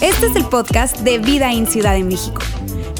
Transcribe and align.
Este 0.00 0.26
es 0.26 0.36
el 0.36 0.44
podcast 0.44 0.98
de 0.98 1.18
Vida 1.18 1.52
en 1.52 1.66
Ciudad 1.66 1.94
de 1.94 2.04
México. 2.04 2.40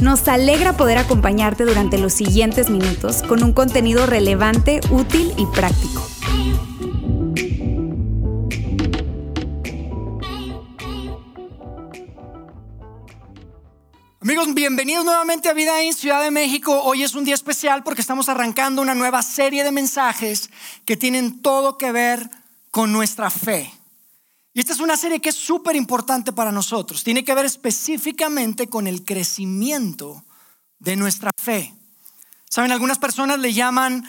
Nos 0.02 0.26
alegra 0.26 0.76
poder 0.76 0.98
acompañarte 0.98 1.64
durante 1.64 1.98
los 1.98 2.12
siguientes 2.12 2.68
minutos 2.70 3.22
con 3.22 3.44
un 3.44 3.52
contenido 3.52 4.06
relevante, 4.06 4.80
útil 4.90 5.32
y 5.36 5.46
práctico. 5.46 6.04
Amigos, 14.20 14.54
bienvenidos 14.54 15.04
nuevamente 15.04 15.48
a 15.48 15.52
Vida 15.52 15.82
en 15.82 15.94
Ciudad 15.94 16.20
de 16.20 16.32
México. 16.32 16.82
Hoy 16.82 17.04
es 17.04 17.14
un 17.14 17.24
día 17.24 17.34
especial 17.34 17.84
porque 17.84 18.00
estamos 18.00 18.28
arrancando 18.28 18.82
una 18.82 18.96
nueva 18.96 19.22
serie 19.22 19.62
de 19.62 19.70
mensajes 19.70 20.50
que 20.84 20.96
tienen 20.96 21.42
todo 21.42 21.78
que 21.78 21.92
ver 21.92 22.28
con 22.28 22.45
nuestra 22.84 23.30
fe. 23.30 23.72
Y 24.52 24.60
esta 24.60 24.72
es 24.72 24.80
una 24.80 24.96
serie 24.96 25.20
que 25.20 25.28
es 25.28 25.36
súper 25.36 25.76
importante 25.76 26.32
para 26.32 26.50
nosotros. 26.50 27.04
Tiene 27.04 27.24
que 27.24 27.34
ver 27.34 27.46
específicamente 27.46 28.68
con 28.68 28.86
el 28.86 29.04
crecimiento 29.04 30.24
de 30.78 30.96
nuestra 30.96 31.30
fe. 31.36 31.72
Saben, 32.50 32.72
algunas 32.72 32.98
personas 32.98 33.38
le 33.38 33.52
llaman 33.52 34.06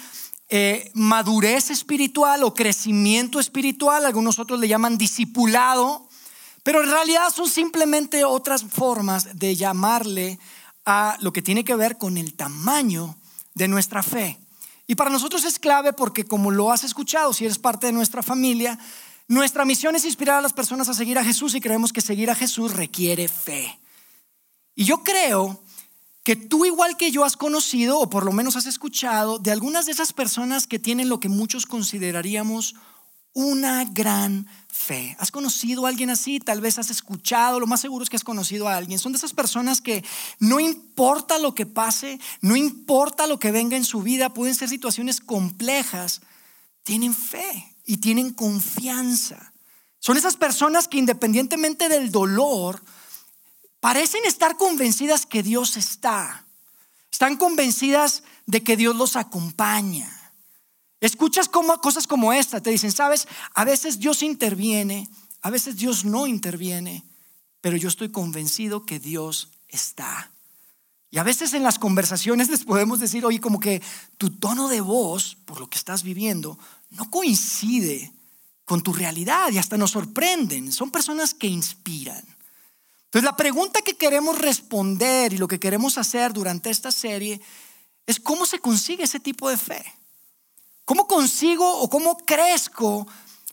eh, 0.49 0.91
madurez 0.93 1.69
espiritual 1.69 2.43
o 2.43 2.53
crecimiento 2.53 3.39
espiritual, 3.39 4.05
algunos 4.05 4.39
otros 4.39 4.59
le 4.59 4.69
llaman 4.69 4.97
discipulado, 4.97 6.07
pero 6.63 6.83
en 6.83 6.89
realidad 6.89 7.33
son 7.33 7.49
simplemente 7.49 8.23
otras 8.23 8.63
formas 8.63 9.37
de 9.37 9.55
llamarle 9.55 10.39
a 10.85 11.17
lo 11.19 11.33
que 11.33 11.41
tiene 11.41 11.65
que 11.65 11.75
ver 11.75 11.97
con 11.97 12.17
el 12.17 12.33
tamaño 12.33 13.17
de 13.53 13.67
nuestra 13.67 14.01
fe. 14.01 14.39
Y 14.87 14.95
para 14.95 15.09
nosotros 15.09 15.43
es 15.43 15.59
clave 15.59 15.91
porque 15.91 16.25
como 16.25 16.49
lo 16.49 16.71
has 16.71 16.85
escuchado, 16.85 17.33
si 17.33 17.43
eres 17.43 17.59
parte 17.59 17.87
de 17.87 17.93
nuestra 17.93 18.23
familia, 18.23 18.79
nuestra 19.27 19.65
misión 19.65 19.95
es 19.95 20.05
inspirar 20.05 20.37
a 20.37 20.41
las 20.41 20.53
personas 20.53 20.87
a 20.87 20.93
seguir 20.93 21.19
a 21.19 21.23
Jesús 21.23 21.53
y 21.53 21.61
creemos 21.61 21.91
que 21.91 21.99
seguir 21.99 22.31
a 22.31 22.35
Jesús 22.35 22.73
requiere 22.73 23.27
fe. 23.27 23.77
Y 24.73 24.85
yo 24.85 25.03
creo 25.03 25.61
que 26.23 26.37
tú 26.37 26.65
igual 26.65 26.95
que 26.95 27.11
yo 27.11 27.25
has 27.25 27.35
conocido, 27.35 27.99
o 27.99 28.09
por 28.09 28.25
lo 28.25 28.31
menos 28.31 28.55
has 28.55 28.65
escuchado, 28.65 29.39
de 29.39 29.51
algunas 29.51 29.85
de 29.85 29.91
esas 29.91 30.13
personas 30.13 30.67
que 30.67 30.79
tienen 30.79 31.09
lo 31.09 31.19
que 31.19 31.29
muchos 31.29 31.65
consideraríamos 31.65 32.75
una 33.37 33.85
gran 33.85 34.47
fe. 34.67 35.15
¿Has 35.19 35.29
conocido 35.29 35.85
a 35.85 35.89
alguien 35.89 36.09
así? 36.09 36.39
Tal 36.39 36.59
vez 36.59 36.79
has 36.79 36.89
escuchado, 36.89 37.59
lo 37.59 37.67
más 37.67 37.81
seguro 37.81 38.01
es 38.01 38.09
que 38.09 38.15
has 38.15 38.23
conocido 38.23 38.67
a 38.67 38.75
alguien. 38.75 38.97
Son 38.97 39.11
de 39.11 39.19
esas 39.19 39.33
personas 39.33 39.79
que 39.79 40.03
no 40.39 40.59
importa 40.59 41.37
lo 41.37 41.53
que 41.53 41.67
pase, 41.67 42.19
no 42.41 42.55
importa 42.55 43.27
lo 43.27 43.37
que 43.37 43.51
venga 43.51 43.77
en 43.77 43.85
su 43.85 44.01
vida, 44.01 44.33
pueden 44.33 44.55
ser 44.55 44.69
situaciones 44.69 45.21
complejas, 45.21 46.21
tienen 46.81 47.13
fe 47.13 47.75
y 47.85 47.97
tienen 47.97 48.33
confianza. 48.33 49.53
Son 49.99 50.17
esas 50.17 50.35
personas 50.35 50.87
que 50.87 50.97
independientemente 50.97 51.89
del 51.89 52.09
dolor, 52.09 52.81
parecen 53.79 54.25
estar 54.25 54.57
convencidas 54.57 55.27
que 55.27 55.43
Dios 55.43 55.77
está. 55.77 56.43
Están 57.11 57.37
convencidas 57.37 58.23
de 58.47 58.63
que 58.63 58.75
Dios 58.75 58.95
los 58.95 59.15
acompaña. 59.15 60.16
Escuchas 60.99 61.47
como, 61.47 61.79
cosas 61.79 62.07
como 62.07 62.33
esta, 62.33 62.61
te 62.61 62.71
dicen, 62.71 62.91
sabes, 62.91 63.27
a 63.53 63.63
veces 63.63 63.99
Dios 63.99 64.23
interviene, 64.23 65.07
a 65.41 65.49
veces 65.49 65.77
Dios 65.77 66.05
no 66.05 66.25
interviene, 66.25 67.03
pero 67.61 67.77
yo 67.77 67.87
estoy 67.87 68.09
convencido 68.09 68.85
que 68.85 68.99
Dios 68.99 69.49
está. 69.67 70.31
Y 71.09 71.19
a 71.19 71.23
veces 71.23 71.53
en 71.53 71.63
las 71.63 71.79
conversaciones 71.79 72.49
les 72.49 72.63
podemos 72.63 72.99
decir, 72.99 73.25
oye, 73.25 73.39
como 73.39 73.59
que 73.59 73.81
tu 74.17 74.31
tono 74.31 74.67
de 74.67 74.81
voz, 74.81 75.37
por 75.45 75.59
lo 75.59 75.69
que 75.69 75.77
estás 75.77 76.03
viviendo, 76.03 76.57
no 76.89 77.09
coincide 77.09 78.11
con 78.65 78.81
tu 78.81 78.91
realidad 78.91 79.49
y 79.51 79.57
hasta 79.57 79.77
nos 79.77 79.91
sorprenden. 79.91 80.71
Son 80.71 80.91
personas 80.91 81.33
que 81.33 81.47
inspiran. 81.47 82.23
Entonces 83.05 83.23
la 83.23 83.37
pregunta 83.37 83.81
que 83.81 83.95
queremos 83.95 84.37
responder 84.37 85.31
y 85.31 85.37
lo 85.37 85.47
que 85.47 85.59
queremos 85.59 85.97
hacer 85.97 86.33
durante 86.33 86.69
esta 86.69 86.91
serie 86.91 87.39
es 88.05 88.19
cómo 88.19 88.45
se 88.45 88.59
consigue 88.59 89.05
ese 89.05 89.21
tipo 89.21 89.49
de 89.49 89.57
fe. 89.57 89.85
¿Cómo 90.87 91.05
consigo 91.05 91.69
o 91.81 91.89
cómo 91.89 92.15
crezco 92.15 93.05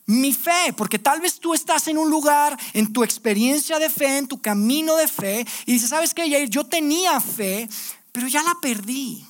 mi 0.06 0.33
fe? 0.33 0.72
Porque 0.77 1.00
tal 1.00 1.21
vez 1.21 1.41
tú 1.41 1.53
estás 1.53 1.89
en 1.89 1.99
un 1.99 2.09
lugar, 2.09 2.56
en 2.75 2.93
tu 2.93 3.03
experiencia 3.03 3.81
de 3.81 3.91
fe, 3.91 4.19
en 4.19 4.28
tu 4.28 4.41
camino 4.41 4.95
de 4.95 5.09
fe, 5.09 5.44
y 5.67 5.73
dices, 5.73 5.91
¿sabes 5.91 6.15
qué, 6.15 6.49
Yo 6.49 6.62
tenía 6.62 7.21
fe, 7.21 7.69
pero 8.12 8.28
ya 8.28 8.41
la 8.44 8.55
perdí. 8.62 9.27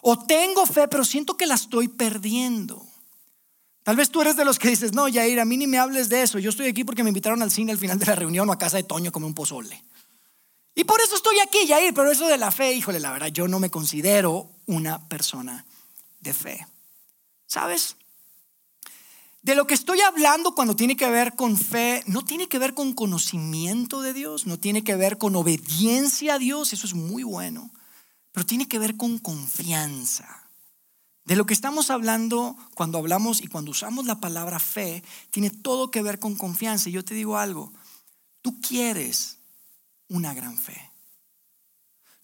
O 0.00 0.18
tengo 0.18 0.64
fe, 0.64 0.88
pero 0.88 1.04
siento 1.04 1.36
que 1.36 1.44
la 1.44 1.56
estoy 1.56 1.88
perdiendo. 1.88 2.82
Tal 3.82 3.96
vez 3.96 4.08
tú 4.08 4.22
eres 4.22 4.34
de 4.34 4.46
los 4.46 4.58
que 4.58 4.70
dices, 4.70 4.94
no, 4.94 5.06
Yair, 5.06 5.38
a 5.38 5.44
mí 5.44 5.58
ni 5.58 5.66
me 5.66 5.76
hables 5.76 6.08
de 6.08 6.22
eso. 6.22 6.38
Yo 6.38 6.48
estoy 6.48 6.68
aquí 6.68 6.82
porque 6.82 7.02
me 7.02 7.10
invitaron 7.10 7.42
al 7.42 7.50
cine 7.50 7.72
al 7.72 7.78
final 7.78 7.98
de 7.98 8.06
la 8.06 8.14
reunión 8.14 8.48
o 8.48 8.52
a 8.52 8.58
casa 8.58 8.78
de 8.78 8.84
Toño 8.84 9.12
como 9.12 9.26
un 9.26 9.34
pozole. 9.34 9.84
Y 10.74 10.84
por 10.84 10.98
eso 11.02 11.14
estoy 11.14 11.40
aquí, 11.40 11.66
Yair, 11.66 11.92
pero 11.92 12.10
eso 12.10 12.26
de 12.26 12.38
la 12.38 12.50
fe, 12.50 12.72
híjole, 12.72 13.00
la 13.00 13.12
verdad, 13.12 13.28
yo 13.28 13.46
no 13.48 13.60
me 13.60 13.68
considero 13.68 14.48
una 14.64 15.06
persona 15.08 15.66
de 16.20 16.32
fe. 16.32 16.66
¿Sabes? 17.48 17.96
De 19.42 19.54
lo 19.54 19.66
que 19.66 19.74
estoy 19.74 20.00
hablando 20.02 20.54
cuando 20.54 20.76
tiene 20.76 20.96
que 20.96 21.08
ver 21.10 21.34
con 21.34 21.56
fe, 21.56 22.04
no 22.06 22.22
tiene 22.22 22.46
que 22.46 22.58
ver 22.58 22.74
con 22.74 22.92
conocimiento 22.92 24.02
de 24.02 24.12
Dios, 24.12 24.46
no 24.46 24.58
tiene 24.58 24.84
que 24.84 24.94
ver 24.94 25.16
con 25.16 25.34
obediencia 25.34 26.34
a 26.34 26.38
Dios, 26.38 26.72
eso 26.72 26.86
es 26.86 26.94
muy 26.94 27.22
bueno, 27.22 27.70
pero 28.32 28.44
tiene 28.44 28.68
que 28.68 28.78
ver 28.78 28.96
con 28.96 29.18
confianza. 29.18 30.50
De 31.24 31.36
lo 31.36 31.46
que 31.46 31.54
estamos 31.54 31.90
hablando 31.90 32.56
cuando 32.74 32.98
hablamos 32.98 33.40
y 33.40 33.46
cuando 33.46 33.70
usamos 33.70 34.04
la 34.04 34.20
palabra 34.20 34.58
fe, 34.58 35.02
tiene 35.30 35.50
todo 35.50 35.90
que 35.90 36.02
ver 36.02 36.18
con 36.18 36.36
confianza. 36.36 36.88
Y 36.88 36.92
yo 36.92 37.04
te 37.04 37.14
digo 37.14 37.38
algo, 37.38 37.72
tú 38.42 38.60
quieres 38.60 39.38
una 40.08 40.34
gran 40.34 40.56
fe. 40.56 40.90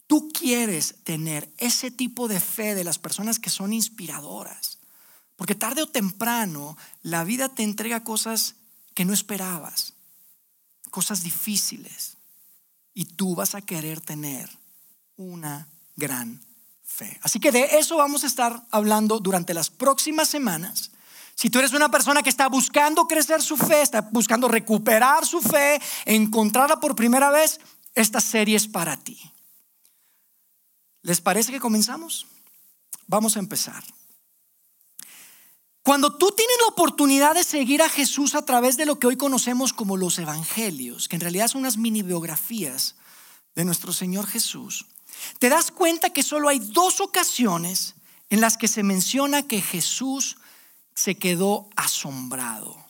Tú 0.06 0.28
quieres 0.28 0.96
tener 1.04 1.50
ese 1.58 1.90
tipo 1.90 2.28
de 2.28 2.40
fe 2.40 2.74
de 2.74 2.84
las 2.84 2.98
personas 2.98 3.38
que 3.38 3.50
son 3.50 3.72
inspiradoras. 3.72 4.73
Porque 5.36 5.54
tarde 5.54 5.82
o 5.82 5.88
temprano 5.88 6.76
la 7.02 7.24
vida 7.24 7.48
te 7.48 7.62
entrega 7.62 8.04
cosas 8.04 8.54
que 8.94 9.04
no 9.04 9.12
esperabas, 9.12 9.94
cosas 10.90 11.22
difíciles. 11.22 12.16
Y 12.94 13.04
tú 13.04 13.34
vas 13.34 13.54
a 13.54 13.62
querer 13.62 14.00
tener 14.00 14.48
una 15.16 15.66
gran 15.96 16.40
fe 16.40 16.54
Así 17.22 17.40
que 17.40 17.50
de 17.50 17.78
eso 17.78 17.96
vamos 17.96 18.22
a 18.24 18.26
estar 18.26 18.62
hablando 18.70 19.18
durante 19.18 19.54
las 19.54 19.70
próximas 19.70 20.28
semanas. 20.28 20.92
Si 21.34 21.50
tú 21.50 21.58
eres 21.58 21.72
una 21.72 21.90
persona 21.90 22.22
que 22.22 22.30
está 22.30 22.48
buscando 22.48 23.08
crecer 23.08 23.42
su 23.42 23.56
fe, 23.56 23.82
está 23.82 24.02
buscando 24.02 24.46
recuperar 24.46 25.26
su 25.26 25.40
fe, 25.40 25.80
encontrarla 26.04 26.78
por 26.78 26.94
primera 26.94 27.30
vez, 27.30 27.58
esta 27.94 28.20
serie 28.20 28.56
es 28.56 28.68
para 28.68 28.96
ti. 28.96 29.18
¿Les 31.02 31.20
parece 31.20 31.50
que 31.50 31.58
comenzamos? 31.58 32.26
Vamos 33.08 33.36
a 33.36 33.40
empezar. 33.40 33.82
Cuando 35.84 36.16
tú 36.16 36.32
tienes 36.34 36.56
la 36.62 36.68
oportunidad 36.68 37.34
de 37.34 37.44
seguir 37.44 37.82
a 37.82 37.90
Jesús 37.90 38.34
a 38.34 38.46
través 38.46 38.78
de 38.78 38.86
lo 38.86 38.98
que 38.98 39.06
hoy 39.06 39.18
conocemos 39.18 39.74
como 39.74 39.98
los 39.98 40.18
evangelios, 40.18 41.08
que 41.08 41.16
en 41.16 41.20
realidad 41.20 41.48
son 41.48 41.60
unas 41.60 41.76
mini 41.76 42.00
biografías 42.00 42.94
de 43.54 43.66
nuestro 43.66 43.92
Señor 43.92 44.26
Jesús, 44.26 44.86
te 45.38 45.50
das 45.50 45.70
cuenta 45.70 46.08
que 46.08 46.22
solo 46.22 46.48
hay 46.48 46.58
dos 46.58 47.02
ocasiones 47.02 47.96
en 48.30 48.40
las 48.40 48.56
que 48.56 48.66
se 48.66 48.82
menciona 48.82 49.46
que 49.46 49.60
Jesús 49.60 50.38
se 50.94 51.16
quedó 51.16 51.68
asombrado. 51.76 52.82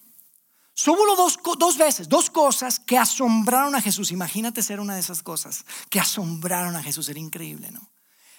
Solo 0.75 1.17
dos, 1.17 1.41
dos 1.59 1.77
veces, 1.77 2.09
dos 2.09 2.31
cosas 2.31 2.79
que 2.79 2.97
asombraron 2.97 3.75
a 3.75 3.81
Jesús. 3.81 4.13
Imagínate 4.13 4.63
ser 4.63 4.79
una 4.79 4.95
de 4.95 5.01
esas 5.01 5.25
cosas 5.25 5.65
que 5.91 5.99
asombraron 5.99 6.77
a 6.77 6.83
Jesús. 6.83 7.09
Era 7.09 7.19
increíble, 7.19 7.73
¿no? 7.73 7.94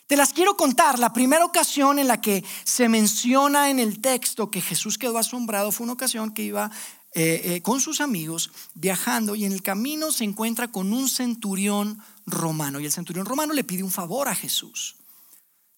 Te 0.07 0.15
las 0.15 0.33
quiero 0.33 0.55
contar. 0.55 0.99
La 0.99 1.13
primera 1.13 1.45
ocasión 1.45 1.97
en 1.97 2.07
la 2.07 2.21
que 2.21 2.43
se 2.63 2.89
menciona 2.89 3.69
en 3.69 3.79
el 3.79 4.01
texto 4.01 4.51
que 4.51 4.61
Jesús 4.61 4.97
quedó 4.97 5.17
asombrado 5.17 5.71
fue 5.71 5.85
una 5.85 5.93
ocasión 5.93 6.33
que 6.33 6.43
iba 6.43 6.69
eh, 7.13 7.41
eh, 7.45 7.61
con 7.61 7.79
sus 7.79 8.01
amigos 8.01 8.51
viajando 8.73 9.35
y 9.35 9.45
en 9.45 9.53
el 9.53 9.63
camino 9.63 10.11
se 10.11 10.25
encuentra 10.25 10.67
con 10.67 10.93
un 10.93 11.09
centurión 11.09 11.99
romano. 12.25 12.79
Y 12.79 12.85
el 12.85 12.91
centurión 12.91 13.25
romano 13.25 13.53
le 13.53 13.63
pide 13.63 13.83
un 13.83 13.91
favor 13.91 14.27
a 14.27 14.35
Jesús. 14.35 14.97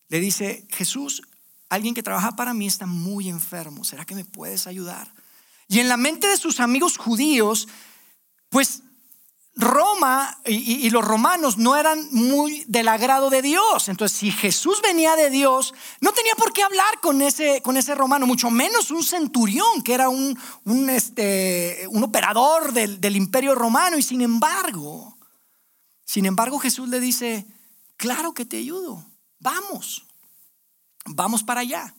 Le 0.10 0.20
dice, 0.20 0.68
Jesús, 0.72 1.22
alguien 1.70 1.94
que 1.94 2.04
trabaja 2.04 2.36
para 2.36 2.54
mí 2.54 2.68
está 2.68 2.86
muy 2.86 3.30
enfermo. 3.30 3.84
¿Será 3.84 4.04
que 4.04 4.16
me 4.16 4.26
puedes 4.26 4.68
ayudar? 4.68 5.14
Y 5.70 5.80
en 5.80 5.88
la 5.88 5.98
mente 5.98 6.28
de 6.28 6.38
sus 6.38 6.60
amigos 6.60 6.98
judíos, 6.98 7.68
pues 8.50 8.82
Roma 9.58 10.38
y, 10.46 10.88
los 10.92 11.04
romanos 11.04 11.58
no 11.58 11.76
eran 11.76 12.08
muy 12.12 12.64
del 12.68 12.88
agrado 12.88 13.32
de 13.32 13.42
Dios. 13.42 13.90
Entonces, 13.90 14.16
si 14.16 14.32
Jesús 14.32 14.82
venía 14.84 15.16
de 15.16 15.32
Dios, 15.32 15.74
no 16.00 16.14
tenía 16.14 16.36
por 16.36 16.54
qué 16.54 16.62
hablar 16.62 17.00
con 17.02 17.24
ese, 17.24 17.62
con 17.64 17.76
ese 17.76 17.96
romano, 17.96 18.28
mucho 18.28 18.52
menos 18.52 18.92
un 18.92 19.04
centurión, 19.04 19.82
que 19.84 19.96
era 19.96 20.10
un, 20.10 20.38
un, 20.66 20.90
este, 20.92 21.88
un 21.90 22.04
operador 22.04 22.72
del, 22.72 23.02
del 23.02 23.16
imperio 23.16 23.56
romano. 23.56 23.98
Y 23.98 24.04
sin 24.04 24.22
embargo, 24.22 25.18
sin 26.06 26.28
embargo, 26.28 26.60
Jesús 26.60 26.88
le 26.90 27.00
dice, 27.00 27.48
claro 27.98 28.34
que 28.34 28.46
te 28.46 28.58
ayudo, 28.58 29.04
vamos, 29.40 30.06
vamos 31.06 31.44
para 31.44 31.62
allá. 31.62 31.96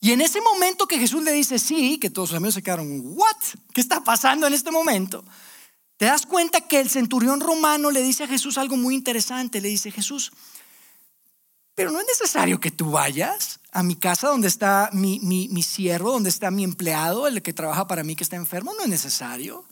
Y 0.00 0.12
en 0.12 0.20
ese 0.20 0.40
momento 0.40 0.86
que 0.86 1.00
Jesús 1.00 1.24
le 1.24 1.32
dice 1.32 1.58
sí, 1.58 1.98
que 1.98 2.08
todos 2.08 2.28
sus 2.28 2.36
amigos 2.36 2.54
se 2.54 2.62
quedaron, 2.62 3.02
¿what? 3.04 3.36
¿Qué 3.74 3.80
está 3.80 4.04
pasando 4.04 4.46
en 4.46 4.54
este 4.54 4.70
momento? 4.70 5.24
Te 5.98 6.06
das 6.06 6.26
cuenta 6.26 6.62
que 6.62 6.80
el 6.80 6.88
centurión 6.88 7.40
romano 7.40 7.90
le 7.90 8.02
dice 8.02 8.24
a 8.24 8.28
Jesús 8.28 8.56
algo 8.56 8.76
muy 8.76 8.94
interesante. 8.94 9.60
Le 9.60 9.68
dice, 9.68 9.90
Jesús, 9.90 10.32
pero 11.74 11.90
no 11.92 12.00
es 12.00 12.06
necesario 12.06 12.58
que 12.58 12.70
tú 12.70 12.92
vayas 12.92 13.60
a 13.70 13.82
mi 13.82 13.94
casa 13.94 14.28
donde 14.28 14.48
está 14.48 14.90
mi, 14.92 15.20
mi, 15.20 15.48
mi 15.48 15.62
siervo, 15.62 16.10
donde 16.10 16.30
está 16.30 16.50
mi 16.50 16.64
empleado, 16.64 17.26
el 17.26 17.42
que 17.42 17.52
trabaja 17.52 17.86
para 17.86 18.02
mí 18.02 18.16
que 18.16 18.24
está 18.24 18.36
enfermo. 18.36 18.74
No 18.74 18.82
es 18.82 18.88
necesario. 18.88 19.64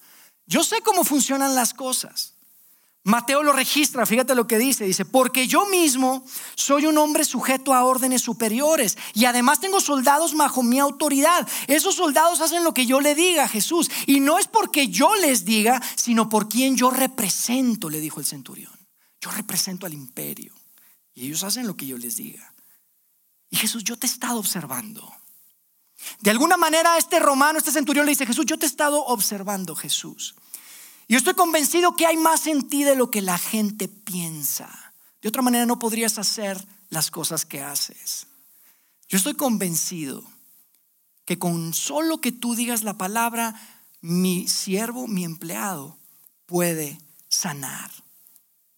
Yo 0.46 0.62
sé 0.62 0.82
cómo 0.82 1.02
funcionan 1.02 1.54
las 1.54 1.74
cosas. 1.74 2.35
Mateo 3.06 3.44
lo 3.44 3.52
registra, 3.52 4.04
fíjate 4.04 4.34
lo 4.34 4.48
que 4.48 4.58
dice, 4.58 4.84
dice, 4.84 5.04
porque 5.04 5.46
yo 5.46 5.66
mismo 5.66 6.26
soy 6.56 6.86
un 6.86 6.98
hombre 6.98 7.24
sujeto 7.24 7.72
a 7.72 7.84
órdenes 7.84 8.20
superiores 8.20 8.98
y 9.14 9.26
además 9.26 9.60
tengo 9.60 9.80
soldados 9.80 10.36
bajo 10.36 10.64
mi 10.64 10.80
autoridad. 10.80 11.46
Esos 11.68 11.94
soldados 11.94 12.40
hacen 12.40 12.64
lo 12.64 12.74
que 12.74 12.84
yo 12.84 13.00
le 13.00 13.14
diga 13.14 13.44
a 13.44 13.48
Jesús 13.48 13.88
y 14.06 14.18
no 14.18 14.40
es 14.40 14.48
porque 14.48 14.88
yo 14.88 15.14
les 15.14 15.44
diga, 15.44 15.80
sino 15.94 16.28
por 16.28 16.48
quien 16.48 16.76
yo 16.76 16.90
represento, 16.90 17.88
le 17.88 18.00
dijo 18.00 18.18
el 18.18 18.26
centurión. 18.26 18.76
Yo 19.20 19.30
represento 19.30 19.86
al 19.86 19.94
imperio 19.94 20.52
y 21.14 21.26
ellos 21.26 21.44
hacen 21.44 21.68
lo 21.68 21.76
que 21.76 21.86
yo 21.86 21.96
les 21.98 22.16
diga. 22.16 22.52
Y 23.50 23.56
Jesús, 23.56 23.84
yo 23.84 23.96
te 23.96 24.08
he 24.08 24.10
estado 24.10 24.40
observando. 24.40 25.14
De 26.18 26.32
alguna 26.32 26.56
manera 26.56 26.98
este 26.98 27.20
romano, 27.20 27.60
este 27.60 27.70
centurión 27.70 28.04
le 28.04 28.10
dice, 28.10 28.26
Jesús, 28.26 28.46
yo 28.46 28.58
te 28.58 28.66
he 28.66 28.68
estado 28.68 29.04
observando, 29.04 29.76
Jesús. 29.76 30.34
Yo 31.08 31.18
estoy 31.18 31.34
convencido 31.34 31.94
que 31.94 32.06
hay 32.06 32.16
más 32.16 32.46
en 32.46 32.68
ti 32.68 32.84
de 32.84 32.96
lo 32.96 33.10
que 33.10 33.22
la 33.22 33.38
gente 33.38 33.88
piensa. 33.88 34.92
De 35.22 35.28
otra 35.28 35.42
manera 35.42 35.66
no 35.66 35.78
podrías 35.78 36.18
hacer 36.18 36.66
las 36.90 37.10
cosas 37.10 37.44
que 37.44 37.62
haces. 37.62 38.26
Yo 39.08 39.18
estoy 39.18 39.34
convencido 39.34 40.24
que 41.24 41.38
con 41.38 41.74
solo 41.74 42.20
que 42.20 42.32
tú 42.32 42.54
digas 42.54 42.82
la 42.82 42.98
palabra, 42.98 43.54
mi 44.00 44.48
siervo, 44.48 45.06
mi 45.06 45.24
empleado, 45.24 45.96
puede 46.46 47.00
sanar. 47.28 47.90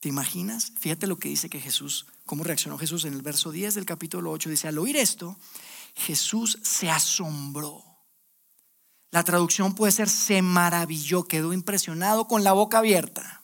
¿Te 0.00 0.08
imaginas? 0.08 0.72
Fíjate 0.78 1.06
lo 1.06 1.19
que 1.19 1.28
dice 1.28 1.50
que 1.50 1.60
Jesús, 1.60 2.06
cómo 2.26 2.44
reaccionó 2.44 2.78
Jesús 2.78 3.04
en 3.04 3.14
el 3.14 3.22
verso 3.22 3.50
10 3.50 3.74
del 3.74 3.86
capítulo 3.86 4.31
8. 4.31 4.50
Dice, 4.50 4.69
al 4.69 4.78
oír 4.78 4.96
esto, 4.96 5.36
Jesús 5.94 6.58
se 6.62 6.90
asombró 6.90 7.88
la 9.10 9.25
traducción 9.25 9.75
puede 9.75 9.93
ser 9.93 10.08
se 10.08 10.43
maravilló, 10.43 11.25
quedó 11.25 11.52
impresionado 11.52 12.26
con 12.26 12.44
la 12.44 12.52
boca 12.52 12.78
abierta. 12.78 13.38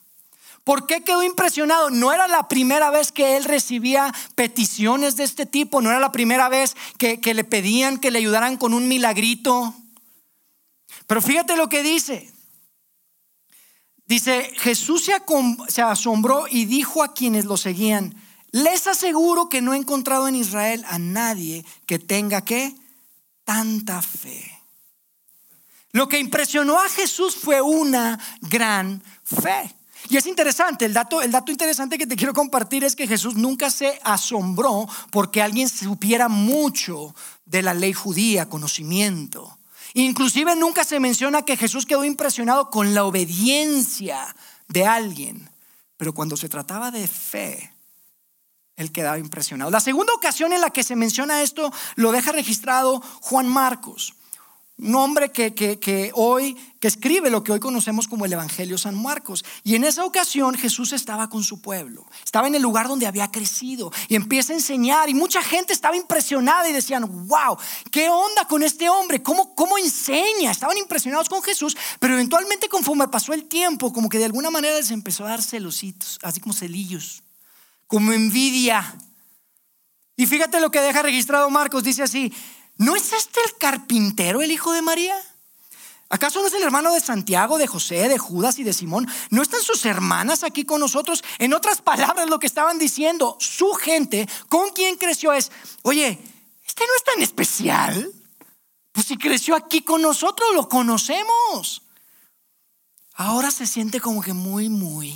¿Por 0.65 0.87
qué 0.87 1.03
quedó 1.03 1.21
impresionado? 1.21 1.91
No 1.91 2.11
era 2.11 2.27
la 2.27 2.47
primera 2.47 2.89
vez 2.89 3.11
que 3.11 3.37
él 3.37 3.43
recibía 3.43 4.11
peticiones 4.33 5.15
de 5.15 5.23
este 5.23 5.45
tipo, 5.45 5.79
no 5.79 5.91
era 5.91 5.99
la 5.99 6.11
primera 6.11 6.49
vez 6.49 6.75
que, 6.97 7.19
le 7.35 7.43
pedían 7.43 7.99
que 7.99 8.09
le 8.09 8.17
ayudaran 8.17 8.57
con 8.57 8.73
un 8.73 8.87
milagrito. 8.87 9.75
Pero 11.05 11.21
fíjate 11.21 11.55
lo 11.55 11.69
que 11.69 11.83
dice. 11.83 12.33
Dice, 14.07 14.51
Jesús 14.57 15.07
se, 15.67 15.81
asombró 15.83 16.45
y 16.49 16.65
dijo 16.65 17.03
a 17.03 17.13
quienes 17.13 17.45
lo 17.45 17.57
seguían, 17.57 18.15
les 18.51 18.87
aseguro 18.87 19.49
que 19.49 19.61
no 19.61 19.73
he 19.73 19.77
encontrado 19.77 20.27
en 20.27 20.35
Israel 20.35 20.83
a 20.87 20.97
nadie 20.97 21.63
que 21.85 21.99
tenga 21.99 22.41
que 22.41 22.75
tanta 23.43 24.01
fe. 24.01 24.54
Lo 25.95 26.09
que 26.09 26.19
impresionó 26.19 26.77
a 26.77 26.89
Jesús 26.89 27.37
fue 27.37 27.61
una 27.61 28.19
gran 28.41 29.01
fe. 29.23 29.73
Y 30.09 30.17
es 30.17 30.25
interesante, 30.25 30.83
el 30.83 30.91
dato, 30.91 31.21
el 31.21 31.31
dato 31.31 31.53
interesante 31.53 31.97
que 31.97 32.05
te 32.05 32.17
quiero 32.17 32.33
compartir 32.33 32.83
es 32.83 32.97
que 32.97 33.07
Jesús 33.07 33.35
nunca 33.35 33.69
se 33.69 33.97
asombró 34.03 34.89
porque 35.09 35.41
alguien 35.41 35.69
supiera 35.69 36.27
mucho 36.27 37.15
de 37.45 37.61
la 37.61 37.73
ley 37.73 37.93
judía, 37.93 38.49
conocimiento. 38.49 39.57
Inclusive 39.93 40.57
nunca 40.57 40.83
se 40.83 40.99
menciona 40.99 41.43
que 41.43 41.55
Jesús 41.55 41.85
quedó 41.85 42.03
impresionado 42.03 42.69
con 42.69 42.93
la 42.93 43.05
obediencia 43.05 44.35
de 44.67 44.85
alguien. 44.85 45.49
Pero 45.95 46.13
cuando 46.13 46.35
se 46.35 46.49
trataba 46.49 46.91
de 46.91 47.07
fe, 47.07 47.71
él 48.75 48.91
quedaba 48.91 49.17
impresionado. 49.17 49.71
La 49.71 49.79
segunda 49.79 50.11
ocasión 50.11 50.51
en 50.51 50.59
la 50.59 50.71
que 50.71 50.83
se 50.83 50.97
menciona 50.97 51.41
esto 51.41 51.71
lo 51.95 52.11
deja 52.11 52.33
registrado 52.33 53.01
Juan 53.21 53.47
Marcos 53.47 54.13
un 54.77 54.93
hombre 54.95 55.31
que, 55.31 56.11
hoy, 56.15 56.55
que 56.81 56.87
escribe 56.89 57.29
lo 57.29 57.43
que 57.43 57.53
hoy 57.53 57.59
conocemos 57.61 58.09
como 58.09 58.25
el 58.25 58.33
Evangelio 58.33 58.77
San 58.77 59.01
Marcos. 59.01 59.45
Y 59.63 59.75
en 59.75 59.85
esa 59.85 60.03
ocasión 60.03 60.55
Jesús 60.55 60.91
estaba 60.91 61.29
con 61.29 61.43
su 61.43 61.61
pueblo, 61.61 62.05
estaba 62.23 62.47
en 62.47 62.55
el 62.55 62.61
lugar 62.61 62.87
donde 62.89 63.07
había 63.07 63.31
crecido 63.31 63.91
y 64.09 64.15
empieza 64.15 64.51
a 64.51 64.57
enseñar 64.57 65.07
y 65.09 65.13
mucha 65.13 65.41
gente 65.41 65.71
estaba 65.71 65.95
impresionada 65.95 66.69
y 66.69 66.73
decían, 66.73 67.05
wow, 67.27 67.57
¿qué 67.89 68.09
onda 68.09 68.45
con 68.47 68.63
este 68.63 68.89
hombre? 68.89 69.23
¿Cómo, 69.23 69.55
cómo 69.55 69.77
enseña? 69.77 70.51
Estaban 70.51 70.77
impresionados 70.77 71.29
con 71.29 71.41
Jesús, 71.41 71.77
pero 71.99 72.13
eventualmente 72.13 72.67
conforme 72.67 73.07
pasó 73.07 73.33
el 73.33 73.45
tiempo, 73.45 73.93
como 73.93 74.09
que 74.09 74.17
de 74.17 74.25
alguna 74.25 74.51
manera 74.51 74.75
les 74.75 74.91
empezó 74.91 75.25
a 75.25 75.29
dar 75.29 75.41
celositos, 75.41 76.19
así 76.21 76.41
como 76.41 76.53
celillos, 76.53 77.23
como 77.87 78.11
envidia. 78.11 78.93
Y 80.17 80.25
fíjate 80.25 80.59
lo 80.59 80.69
que 80.69 80.81
deja 80.81 81.01
registrado 81.01 81.49
Marcos, 81.49 81.83
dice 81.83 82.03
así, 82.03 82.33
¿No 82.77 82.95
es 82.95 83.13
este 83.13 83.39
el 83.45 83.57
carpintero, 83.57 84.41
el 84.41 84.51
hijo 84.51 84.71
de 84.73 84.81
María? 84.81 85.15
¿Acaso 86.09 86.41
no 86.41 86.47
es 86.47 86.53
el 86.53 86.63
hermano 86.63 86.93
de 86.93 86.99
Santiago, 86.99 87.57
de 87.57 87.67
José, 87.67 88.07
de 88.07 88.17
Judas 88.17 88.59
y 88.59 88.63
de 88.63 88.73
Simón? 88.73 89.07
¿No 89.31 89.41
están 89.41 89.61
sus 89.61 89.85
hermanas 89.85 90.43
aquí 90.43 90.63
con 90.63 90.79
nosotros? 90.79 91.23
En 91.39 91.53
otras 91.53 91.81
palabras, 91.81 92.29
lo 92.29 92.39
que 92.39 92.47
estaban 92.47 92.77
diciendo, 92.77 93.37
su 93.39 93.73
gente, 93.73 94.29
con 94.47 94.69
quien 94.71 94.97
creció 94.97 95.33
es, 95.33 95.51
oye, 95.81 96.19
este 96.65 96.83
no 96.85 96.95
es 96.95 97.03
tan 97.03 97.21
especial. 97.21 98.11
Pues 98.91 99.07
si 99.07 99.17
creció 99.17 99.55
aquí 99.55 99.81
con 99.81 100.01
nosotros, 100.01 100.47
lo 100.53 100.69
conocemos. 100.69 101.81
Ahora 103.15 103.49
se 103.49 103.65
siente 103.65 103.99
como 103.99 104.21
que 104.21 104.33
muy, 104.33 104.69
muy. 104.69 105.11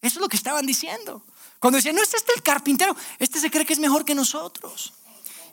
Eso 0.00 0.18
es 0.18 0.20
lo 0.20 0.28
que 0.28 0.36
estaban 0.36 0.66
diciendo. 0.66 1.24
Cuando 1.60 1.76
decían, 1.76 1.94
no 1.94 2.02
es 2.02 2.12
este 2.12 2.32
el 2.34 2.42
carpintero, 2.42 2.96
este 3.18 3.38
se 3.38 3.50
cree 3.50 3.64
que 3.64 3.72
es 3.72 3.78
mejor 3.78 4.04
que 4.04 4.14
nosotros. 4.14 4.94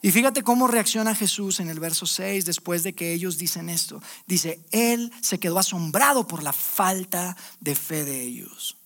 Y 0.02 0.12
fíjate 0.12 0.44
cómo 0.44 0.68
reacciona 0.68 1.14
Jesús 1.14 1.60
en 1.60 1.70
el 1.70 1.80
verso 1.80 2.06
6 2.06 2.46
después 2.46 2.84
de 2.84 2.94
que 2.94 3.14
ellos 3.14 3.38
dicen 3.38 3.70
esto. 3.70 4.02
Dice, 4.28 4.66
Él 4.72 5.12
se 5.22 5.40
quedó 5.40 5.60
asombrado 5.60 6.26
por 6.26 6.42
la 6.42 6.54
falta 6.54 7.36
de 7.60 7.76
fe 7.76 8.06
de 8.06 8.22
ellos. 8.22 8.78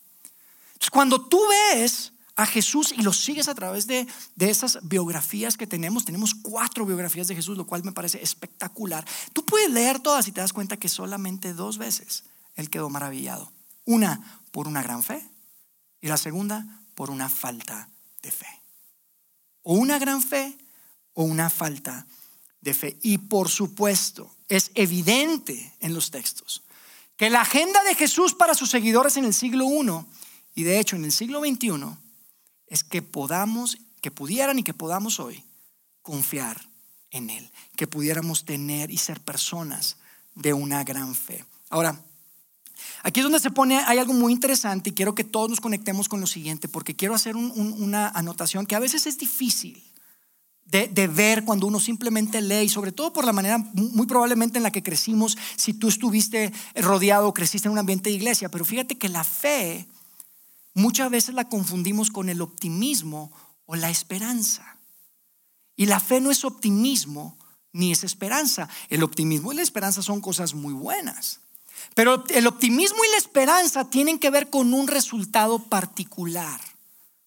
Entonces, 0.73 0.89
cuando 0.89 1.21
tú 1.21 1.39
ves 1.75 2.13
a 2.35 2.47
Jesús 2.47 2.91
y 2.97 3.03
lo 3.03 3.13
sigues 3.13 3.47
a 3.47 3.53
través 3.53 3.85
de, 3.85 4.07
de 4.35 4.49
esas 4.49 4.79
biografías 4.81 5.55
que 5.55 5.67
tenemos, 5.67 6.03
tenemos 6.03 6.33
cuatro 6.33 6.85
biografías 6.85 7.27
de 7.27 7.35
Jesús, 7.35 7.57
lo 7.57 7.67
cual 7.67 7.83
me 7.83 7.91
parece 7.91 8.21
espectacular. 8.23 9.05
Tú 9.33 9.45
puedes 9.45 9.69
leer 9.69 9.99
todas 9.99 10.27
y 10.27 10.31
te 10.31 10.41
das 10.41 10.53
cuenta 10.53 10.77
que 10.77 10.89
solamente 10.89 11.53
dos 11.53 11.77
veces 11.77 12.23
Él 12.55 12.71
quedó 12.71 12.89
maravillado. 12.89 13.51
Una 13.85 14.41
por 14.51 14.67
una 14.67 14.81
gran 14.81 15.03
fe 15.03 15.29
y 16.01 16.07
la 16.07 16.17
segunda 16.17 16.81
por 16.95 17.11
una 17.11 17.29
falta 17.29 17.89
de 18.23 18.31
fe. 18.31 18.47
O 19.61 19.75
una 19.75 19.99
gran 19.99 20.21
fe 20.21 20.57
o 21.13 21.23
una 21.23 21.49
falta 21.49 22.05
de 22.61 22.73
fe. 22.73 22.97
Y 23.01 23.17
por 23.17 23.49
supuesto, 23.49 24.33
es 24.47 24.71
evidente 24.75 25.73
en 25.79 25.93
los 25.93 26.11
textos 26.11 26.63
que 27.17 27.29
la 27.29 27.41
agenda 27.41 27.81
de 27.83 27.95
Jesús 27.95 28.33
para 28.33 28.55
sus 28.55 28.69
seguidores 28.69 29.17
en 29.17 29.25
el 29.25 29.33
siglo 29.33 29.65
I 29.65 30.05
y 30.55 30.63
de 30.63 30.79
hecho 30.79 30.95
en 30.95 31.05
el 31.05 31.11
siglo 31.11 31.39
XXI 31.39 31.69
es 32.67 32.83
que 32.83 33.01
podamos, 33.01 33.77
que 34.01 34.11
pudieran 34.11 34.59
y 34.59 34.63
que 34.63 34.73
podamos 34.73 35.19
hoy 35.19 35.43
confiar 36.01 36.67
en 37.11 37.29
Él, 37.29 37.49
que 37.75 37.87
pudiéramos 37.87 38.45
tener 38.45 38.89
y 38.91 38.97
ser 38.97 39.21
personas 39.21 39.97
de 40.35 40.53
una 40.53 40.83
gran 40.83 41.13
fe. 41.13 41.45
Ahora, 41.69 42.01
aquí 43.03 43.19
es 43.19 43.23
donde 43.23 43.39
se 43.39 43.51
pone, 43.51 43.77
hay 43.77 43.99
algo 43.99 44.13
muy 44.13 44.33
interesante 44.33 44.89
y 44.89 44.93
quiero 44.93 45.13
que 45.13 45.23
todos 45.23 45.49
nos 45.49 45.61
conectemos 45.61 46.09
con 46.09 46.19
lo 46.19 46.27
siguiente, 46.27 46.67
porque 46.67 46.95
quiero 46.95 47.13
hacer 47.13 47.35
una 47.35 48.09
anotación 48.09 48.65
que 48.65 48.75
a 48.75 48.79
veces 48.79 49.05
es 49.05 49.17
difícil 49.17 49.83
de, 50.65 51.07
ver 51.07 51.45
cuando 51.45 51.67
uno 51.67 51.79
simplemente 51.79 52.41
lee, 52.41 52.63
y 52.63 52.69
sobre 52.69 52.91
todo 52.91 53.13
por 53.13 53.25
la 53.25 53.33
manera 53.33 53.59
muy 53.73 54.07
probablemente 54.07 54.57
en 54.57 54.63
la 54.63 54.71
que 54.71 54.81
crecimos, 54.81 55.37
si 55.55 55.73
tú 55.73 55.87
estuviste 55.87 56.51
rodeado 56.75 57.33
creciste 57.33 57.67
en 57.67 57.73
un 57.73 57.79
ambiente 57.79 58.09
de 58.09 58.15
iglesia. 58.15 58.49
Pero 58.49 58.65
fíjate 58.65 58.97
que 58.97 59.09
la 59.09 59.23
fe 59.23 59.87
muchas 60.73 61.11
veces 61.11 61.35
la 61.35 61.47
confundimos 61.47 62.09
con 62.09 62.29
el 62.29 62.41
optimismo 62.41 63.31
o 63.65 63.75
la 63.75 63.89
esperanza. 63.89 64.77
Y 65.75 65.85
la 65.85 65.99
fe 65.99 66.21
no 66.21 66.31
es 66.31 66.43
optimismo 66.43 67.37
ni 67.71 67.91
es 67.91 68.03
esperanza. 68.03 68.69
El 68.89 69.03
optimismo 69.03 69.51
y 69.51 69.55
la 69.55 69.63
esperanza 69.63 70.01
son 70.01 70.21
cosas 70.21 70.53
muy 70.53 70.73
buenas. 70.73 71.39
Pero 71.95 72.23
el 72.29 72.47
optimismo 72.47 73.03
y 73.03 73.11
la 73.11 73.17
esperanza 73.17 73.89
tienen 73.89 74.19
que 74.19 74.29
ver 74.29 74.49
con 74.49 74.73
un 74.73 74.87
resultado 74.87 75.59
particular, 75.59 76.59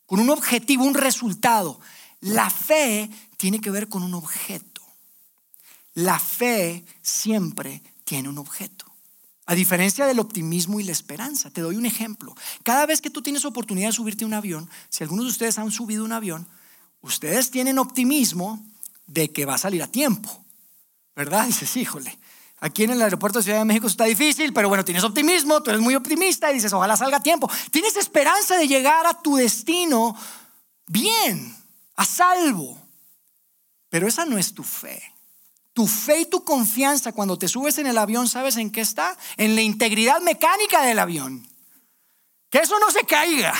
con 0.06 0.20
un 0.20 0.30
objetivo, 0.30 0.84
un 0.84 0.94
resultado. 0.94 1.78
La 2.20 2.50
fe 2.50 3.10
tiene 3.36 3.60
que 3.60 3.70
ver 3.70 3.88
con 3.88 4.02
un 4.02 4.14
objeto. 4.14 4.82
La 5.94 6.18
fe 6.18 6.84
siempre 7.02 7.82
tiene 8.04 8.28
un 8.28 8.38
objeto. 8.38 8.84
A 9.46 9.54
diferencia 9.54 10.06
del 10.06 10.18
optimismo 10.18 10.80
y 10.80 10.84
la 10.84 10.92
esperanza. 10.92 11.50
Te 11.50 11.60
doy 11.60 11.76
un 11.76 11.86
ejemplo. 11.86 12.34
Cada 12.64 12.84
vez 12.84 13.00
que 13.00 13.10
tú 13.10 13.22
tienes 13.22 13.44
oportunidad 13.44 13.88
de 13.88 13.92
subirte 13.92 14.24
a 14.24 14.26
un 14.26 14.34
avión, 14.34 14.68
si 14.88 15.04
algunos 15.04 15.26
de 15.26 15.30
ustedes 15.30 15.58
han 15.58 15.70
subido 15.70 16.04
un 16.04 16.12
avión, 16.12 16.46
ustedes 17.00 17.50
tienen 17.50 17.78
optimismo 17.78 18.64
de 19.06 19.32
que 19.32 19.44
va 19.44 19.54
a 19.54 19.58
salir 19.58 19.82
a 19.82 19.86
tiempo, 19.86 20.44
¿verdad? 21.14 21.46
Dices, 21.46 21.76
híjole, 21.76 22.18
aquí 22.58 22.82
en 22.84 22.90
el 22.90 23.02
aeropuerto 23.02 23.38
de 23.38 23.44
Ciudad 23.44 23.60
de 23.60 23.64
México 23.64 23.86
está 23.86 24.04
difícil, 24.04 24.52
pero 24.52 24.68
bueno, 24.68 24.84
tienes 24.84 25.04
optimismo, 25.04 25.62
tú 25.62 25.70
eres 25.70 25.82
muy 25.82 25.94
optimista 25.94 26.50
y 26.50 26.54
dices, 26.54 26.72
ojalá 26.72 26.96
salga 26.96 27.18
a 27.18 27.22
tiempo. 27.22 27.48
Tienes 27.70 27.96
esperanza 27.96 28.56
de 28.56 28.66
llegar 28.66 29.06
a 29.06 29.22
tu 29.22 29.36
destino 29.36 30.16
bien, 30.88 31.56
a 31.94 32.04
salvo. 32.04 32.85
Pero 33.96 34.08
esa 34.08 34.26
no 34.26 34.36
es 34.36 34.52
tu 34.52 34.62
fe. 34.62 35.02
Tu 35.72 35.86
fe 35.86 36.20
y 36.20 36.26
tu 36.26 36.44
confianza 36.44 37.12
cuando 37.12 37.38
te 37.38 37.48
subes 37.48 37.78
en 37.78 37.86
el 37.86 37.96
avión, 37.96 38.28
¿sabes 38.28 38.58
en 38.58 38.70
qué 38.70 38.82
está? 38.82 39.16
En 39.38 39.54
la 39.54 39.62
integridad 39.62 40.20
mecánica 40.20 40.82
del 40.82 40.98
avión. 40.98 41.48
Que 42.50 42.58
eso 42.58 42.78
no 42.78 42.90
se 42.90 43.04
caiga. 43.04 43.54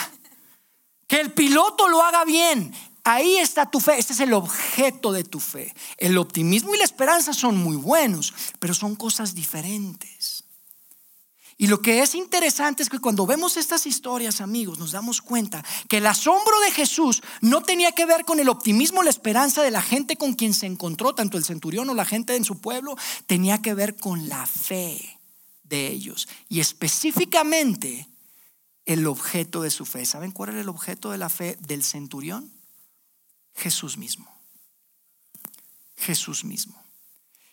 Que 1.07 1.21
el 1.23 1.33
piloto 1.33 1.89
lo 1.89 2.03
haga 2.03 2.27
bien. 2.27 2.71
Ahí 3.03 3.39
está 3.39 3.71
tu 3.71 3.81
fe. 3.81 3.99
Este 3.99 4.13
es 4.13 4.21
el 4.21 4.35
objeto 4.35 5.11
de 5.11 5.25
tu 5.25 5.41
fe. 5.41 5.75
El 5.97 6.19
optimismo 6.19 6.75
y 6.75 6.79
la 6.79 6.85
esperanza 6.85 7.33
son 7.33 7.57
muy 7.57 7.79
buenos, 7.79 8.35
pero 8.59 8.75
son 8.75 8.95
cosas 8.95 9.35
diferentes. 9.35 10.45
Y 11.59 11.69
lo 11.69 11.81
que 11.81 12.03
es 12.03 12.15
interesante 12.15 12.83
es 12.83 12.91
que 12.91 12.99
cuando 12.99 13.25
vemos 13.27 13.57
estas 13.57 13.87
historias, 13.87 14.43
amigos, 14.43 14.79
nos 14.79 14.93
damos 14.93 15.23
cuenta 15.23 15.65
que 15.89 15.99
el 15.99 16.07
asombro 16.07 16.61
de 16.61 16.71
Jesús 16.71 17.23
no 17.41 17.63
tenía 17.63 17.93
que 17.93 18.05
ver 18.05 18.27
con 18.27 18.41
el 18.41 18.51
optimismo, 18.51 19.03
la 19.03 19.11
esperanza 19.11 19.63
de 19.63 19.71
la 19.71 19.81
gente 19.81 20.17
con 20.17 20.35
quien 20.35 20.53
se 20.53 20.67
encontró, 20.67 21.15
tanto 21.15 21.39
el 21.39 21.45
centurión 21.45 21.89
o 21.89 21.95
la 21.95 22.05
gente 22.05 22.37
en 22.37 22.45
su 22.45 22.61
pueblo, 22.61 22.97
tenía 23.27 23.63
que 23.63 23.73
ver 23.73 23.97
con 23.97 24.29
la 24.29 24.45
fe 24.45 25.19
de 25.63 25.89
ellos. 25.89 26.29
Y 26.51 26.61
específicamente 26.61 28.07
el 28.87 29.07
objeto 29.07 29.63
de 29.63 29.71
su 29.71 29.85
fe. 29.85 30.07
¿Saben 30.07 30.33
cuál 30.33 30.51
era 30.51 30.61
el 30.61 30.69
objeto 30.69 31.11
de 31.11 31.19
la 31.19 31.29
fe 31.29 31.59
del 31.61 31.83
centurión? 31.83 32.51
Jesús 33.55 33.99
mismo. 33.99 34.33
Jesús 35.97 36.45
mismo. 36.45 36.81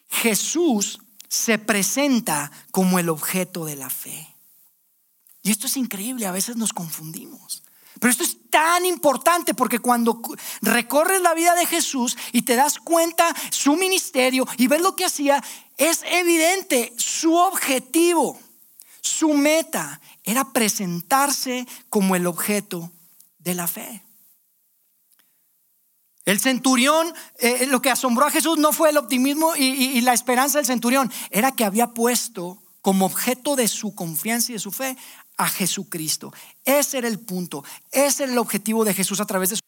Jesús 0.09 0.99
se 1.33 1.57
presenta 1.57 2.51
como 2.69 2.99
el 2.99 3.09
objeto 3.09 3.65
de 3.65 3.75
la 3.75 3.89
fe. 3.89 4.35
Y 5.41 5.49
esto 5.49 5.65
es 5.65 5.77
increíble, 5.77 6.27
a 6.27 6.31
veces 6.31 6.57
nos 6.57 6.73
confundimos. 6.73 7.63
Pero 7.99 8.11
esto 8.11 8.23
es 8.23 8.37
tan 8.51 8.85
importante 8.85 9.55
porque 9.55 9.79
cuando 9.79 10.21
recorres 10.61 11.21
la 11.21 11.33
vida 11.33 11.55
de 11.55 11.65
Jesús 11.65 12.15
y 12.33 12.43
te 12.43 12.55
das 12.55 12.77
cuenta 12.77 13.35
su 13.49 13.75
ministerio 13.75 14.47
y 14.57 14.67
ves 14.67 14.81
lo 14.81 14.95
que 14.95 15.05
hacía, 15.05 15.43
es 15.77 16.01
evidente 16.05 16.93
su 16.97 17.33
objetivo, 17.33 18.39
su 19.01 19.33
meta 19.33 20.01
era 20.23 20.53
presentarse 20.53 21.67
como 21.89 22.15
el 22.15 22.27
objeto 22.27 22.91
de 23.39 23.55
la 23.55 23.65
fe. 23.65 24.03
El 26.25 26.39
centurión, 26.39 27.13
eh, 27.39 27.65
lo 27.67 27.81
que 27.81 27.89
asombró 27.89 28.25
a 28.25 28.31
Jesús 28.31 28.57
no 28.57 28.71
fue 28.71 28.89
el 28.89 28.97
optimismo 28.97 29.55
y, 29.55 29.99
la 30.01 30.13
esperanza 30.13 30.57
del 30.57 30.65
centurión, 30.65 31.11
era 31.31 31.51
que 31.51 31.65
había 31.65 31.87
puesto 31.87 32.59
como 32.81 33.05
objeto 33.05 33.55
de 33.55 33.67
su 33.67 33.93
confianza 33.93 34.51
y 34.51 34.53
de 34.53 34.59
su 34.59 34.71
fe 34.71 34.97
a 35.37 35.47
Jesucristo. 35.49 36.33
Ese 36.63 36.99
era 36.99 37.07
el 37.07 37.19
punto, 37.19 37.63
ese 37.91 38.23
era 38.23 38.31
el 38.31 38.37
objetivo 38.37 38.85
de 38.85 38.93
Jesús 38.93 39.19
a 39.19 39.25
través 39.25 39.49
de 39.49 39.55
su 39.57 39.61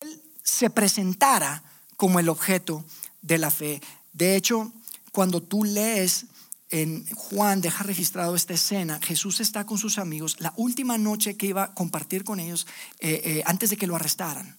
Él 0.00 0.22
se 0.42 0.70
presentara 0.70 1.62
como 1.96 2.18
el 2.18 2.28
objeto 2.28 2.84
de 3.22 3.38
la 3.38 3.50
fe. 3.50 3.80
De 4.12 4.34
hecho, 4.34 4.72
cuando 5.12 5.40
tú 5.40 5.62
lees 5.62 6.26
en 6.70 7.06
Juan, 7.14 7.60
deja 7.60 7.84
registrado 7.84 8.34
esta 8.34 8.54
escena, 8.54 8.98
Jesús 9.00 9.38
está 9.38 9.64
con 9.64 9.78
sus 9.78 9.98
amigos 9.98 10.40
la 10.40 10.52
última 10.56 10.98
noche 10.98 11.36
que 11.36 11.46
iba 11.46 11.62
a 11.62 11.74
compartir 11.74 12.24
con 12.24 12.40
ellos 12.40 12.66
eh, 12.98 13.20
eh, 13.24 13.42
antes 13.46 13.70
de 13.70 13.76
que 13.76 13.86
lo 13.86 13.94
arrestaran. 13.94 14.56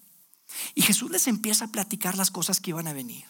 Y 0.73 0.81
Jesús 0.81 1.11
les 1.11 1.27
empieza 1.27 1.65
a 1.65 1.67
platicar 1.69 2.15
las 2.15 2.31
cosas 2.31 2.59
que 2.59 2.71
iban 2.71 2.87
a 2.87 2.93
venir. 2.93 3.25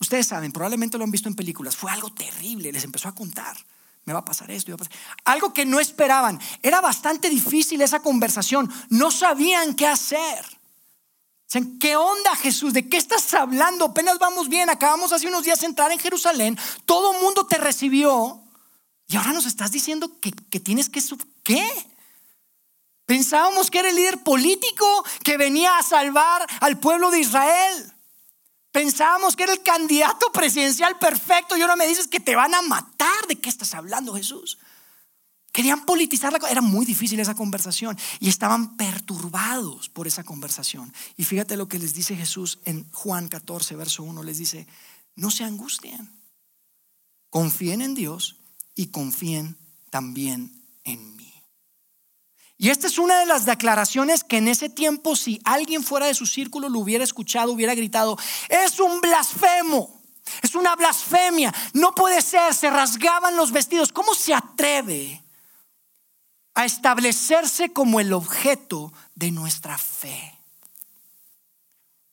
Ustedes 0.00 0.26
saben, 0.26 0.52
probablemente 0.52 0.98
lo 0.98 1.04
han 1.04 1.10
visto 1.10 1.28
en 1.28 1.36
películas, 1.36 1.76
fue 1.76 1.90
algo 1.90 2.12
terrible, 2.12 2.72
les 2.72 2.84
empezó 2.84 3.08
a 3.08 3.14
contar. 3.14 3.56
Me 4.04 4.12
va 4.12 4.18
a 4.18 4.24
pasar 4.24 4.50
esto, 4.50 4.74
Algo 5.24 5.52
que 5.52 5.64
no 5.64 5.78
esperaban. 5.78 6.40
Era 6.60 6.80
bastante 6.80 7.30
difícil 7.30 7.80
esa 7.82 8.00
conversación. 8.00 8.68
No 8.88 9.12
sabían 9.12 9.74
qué 9.74 9.86
hacer. 9.86 10.44
¿Qué 11.78 11.96
onda 11.96 12.34
Jesús? 12.36 12.72
¿De 12.72 12.88
qué 12.88 12.96
estás 12.96 13.32
hablando? 13.34 13.84
Apenas 13.84 14.18
vamos 14.18 14.48
bien. 14.48 14.70
Acabamos 14.70 15.12
hace 15.12 15.28
unos 15.28 15.44
días 15.44 15.60
de 15.60 15.66
entrar 15.66 15.92
en 15.92 15.98
Jerusalén. 15.98 16.58
Todo 16.84 17.14
el 17.14 17.22
mundo 17.22 17.46
te 17.46 17.58
recibió. 17.58 18.42
Y 19.06 19.16
ahora 19.16 19.32
nos 19.32 19.46
estás 19.46 19.70
diciendo 19.70 20.18
que, 20.18 20.32
que 20.32 20.58
tienes 20.58 20.88
que... 20.88 21.00
¿Qué? 21.44 21.68
Pensábamos 23.06 23.70
que 23.70 23.80
era 23.80 23.90
el 23.90 23.96
líder 23.96 24.22
político 24.22 25.04
que 25.22 25.36
venía 25.36 25.76
a 25.76 25.82
salvar 25.82 26.46
al 26.60 26.78
pueblo 26.78 27.10
de 27.10 27.20
Israel. 27.20 27.92
Pensábamos 28.70 29.36
que 29.36 29.42
era 29.42 29.52
el 29.52 29.62
candidato 29.62 30.32
presidencial 30.32 30.98
perfecto 30.98 31.56
y 31.56 31.60
ahora 31.60 31.76
me 31.76 31.86
dices 31.86 32.08
que 32.08 32.20
te 32.20 32.34
van 32.34 32.54
a 32.54 32.62
matar. 32.62 33.26
¿De 33.28 33.38
qué 33.38 33.50
estás 33.50 33.74
hablando, 33.74 34.14
Jesús? 34.14 34.58
Querían 35.52 35.84
politizar 35.84 36.32
la. 36.32 36.48
Era 36.48 36.62
muy 36.62 36.86
difícil 36.86 37.20
esa 37.20 37.34
conversación 37.34 37.98
y 38.18 38.30
estaban 38.30 38.78
perturbados 38.78 39.90
por 39.90 40.06
esa 40.06 40.24
conversación. 40.24 40.92
Y 41.18 41.24
fíjate 41.24 41.58
lo 41.58 41.68
que 41.68 41.78
les 41.78 41.92
dice 41.92 42.16
Jesús 42.16 42.60
en 42.64 42.90
Juan 42.92 43.28
14, 43.28 43.76
verso 43.76 44.02
1. 44.02 44.22
Les 44.22 44.38
dice, 44.38 44.66
no 45.14 45.30
se 45.30 45.44
angustien. 45.44 46.10
Confíen 47.28 47.82
en 47.82 47.94
Dios 47.94 48.36
y 48.74 48.86
confíen 48.86 49.58
también 49.90 50.64
en 50.84 51.16
mí. 51.16 51.21
Y 52.62 52.70
esta 52.70 52.86
es 52.86 52.96
una 52.96 53.18
de 53.18 53.26
las 53.26 53.44
declaraciones 53.44 54.22
que 54.22 54.36
en 54.36 54.46
ese 54.46 54.68
tiempo 54.68 55.16
si 55.16 55.40
alguien 55.42 55.82
fuera 55.82 56.06
de 56.06 56.14
su 56.14 56.26
círculo 56.26 56.68
lo 56.68 56.78
hubiera 56.78 57.02
escuchado, 57.02 57.50
hubiera 57.50 57.74
gritado, 57.74 58.16
es 58.48 58.78
un 58.78 59.00
blasfemo, 59.00 60.00
es 60.42 60.54
una 60.54 60.76
blasfemia, 60.76 61.52
no 61.72 61.92
puede 61.92 62.22
ser, 62.22 62.54
se 62.54 62.70
rasgaban 62.70 63.34
los 63.34 63.50
vestidos. 63.50 63.90
¿Cómo 63.90 64.14
se 64.14 64.32
atreve 64.32 65.24
a 66.54 66.64
establecerse 66.64 67.72
como 67.72 67.98
el 67.98 68.12
objeto 68.12 68.92
de 69.16 69.32
nuestra 69.32 69.76
fe? 69.76 70.38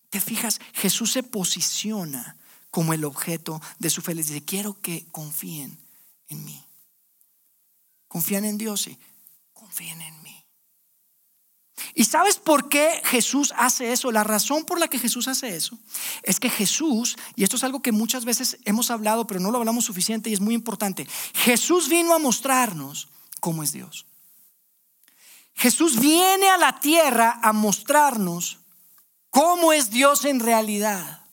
¿Te 0.10 0.20
fijas? 0.20 0.60
Jesús 0.74 1.12
se 1.12 1.22
posiciona 1.22 2.38
como 2.72 2.94
el 2.94 3.06
objeto 3.06 3.62
de 3.78 3.92
su 3.92 4.02
fe. 4.02 4.16
Les 4.16 4.30
dice, 4.30 4.44
quiero 4.44 4.82
que 4.82 5.06
confíen 5.12 5.78
en 6.28 6.44
mí. 6.44 6.66
Confían 8.08 8.46
en 8.46 8.58
Dios 8.58 8.88
y 8.88 8.98
confíen 9.54 10.02
en 10.02 10.24
mí. 10.24 10.29
¿Y 11.94 12.06
sabes 12.06 12.38
por 12.38 12.70
qué 12.70 13.02
Jesús 13.06 13.54
hace 13.58 13.92
eso? 13.92 14.12
La 14.12 14.24
razón 14.24 14.66
por 14.66 14.80
la 14.80 14.88
que 14.88 15.00
Jesús 15.00 15.28
hace 15.28 15.56
eso 15.56 15.78
es 16.24 16.40
que 16.40 16.50
Jesús, 16.50 17.18
y 17.36 17.44
esto 17.44 17.56
es 17.56 17.64
algo 17.64 17.82
que 17.82 17.92
muchas 17.92 18.26
veces 18.26 18.58
hemos 18.66 18.92
hablado, 18.92 19.28
pero 19.28 19.40
no 19.40 19.52
lo 19.52 19.58
hablamos 19.58 19.86
suficiente 19.86 20.30
y 20.30 20.34
es 20.34 20.42
muy 20.42 20.54
importante, 20.54 21.08
Jesús 21.34 21.90
vino 21.90 22.14
a 22.14 22.20
mostrarnos 22.20 23.10
cómo 23.40 23.64
es 23.64 23.72
Dios. 23.72 24.06
Jesús 25.56 26.00
viene 26.00 26.50
a 26.50 26.58
la 26.58 26.80
tierra 26.80 27.40
a 27.44 27.52
mostrarnos 27.52 28.60
cómo 29.30 29.74
es 29.74 29.90
Dios 29.90 30.26
en 30.26 30.40
realidad. 30.40 31.26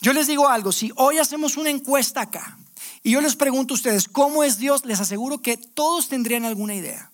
Yo 0.00 0.12
les 0.12 0.26
digo 0.26 0.48
algo, 0.48 0.72
si 0.72 0.90
hoy 0.96 1.18
hacemos 1.18 1.56
una 1.56 1.70
encuesta 1.70 2.22
acá 2.22 2.58
y 3.02 3.12
yo 3.12 3.20
les 3.20 3.36
pregunto 3.36 3.74
a 3.74 3.76
ustedes 3.76 4.08
cómo 4.08 4.42
es 4.44 4.58
Dios, 4.58 4.84
les 4.84 5.00
aseguro 5.00 5.42
que 5.42 5.56
todos 5.56 6.08
tendrían 6.08 6.44
alguna 6.44 6.74
idea. 6.74 7.09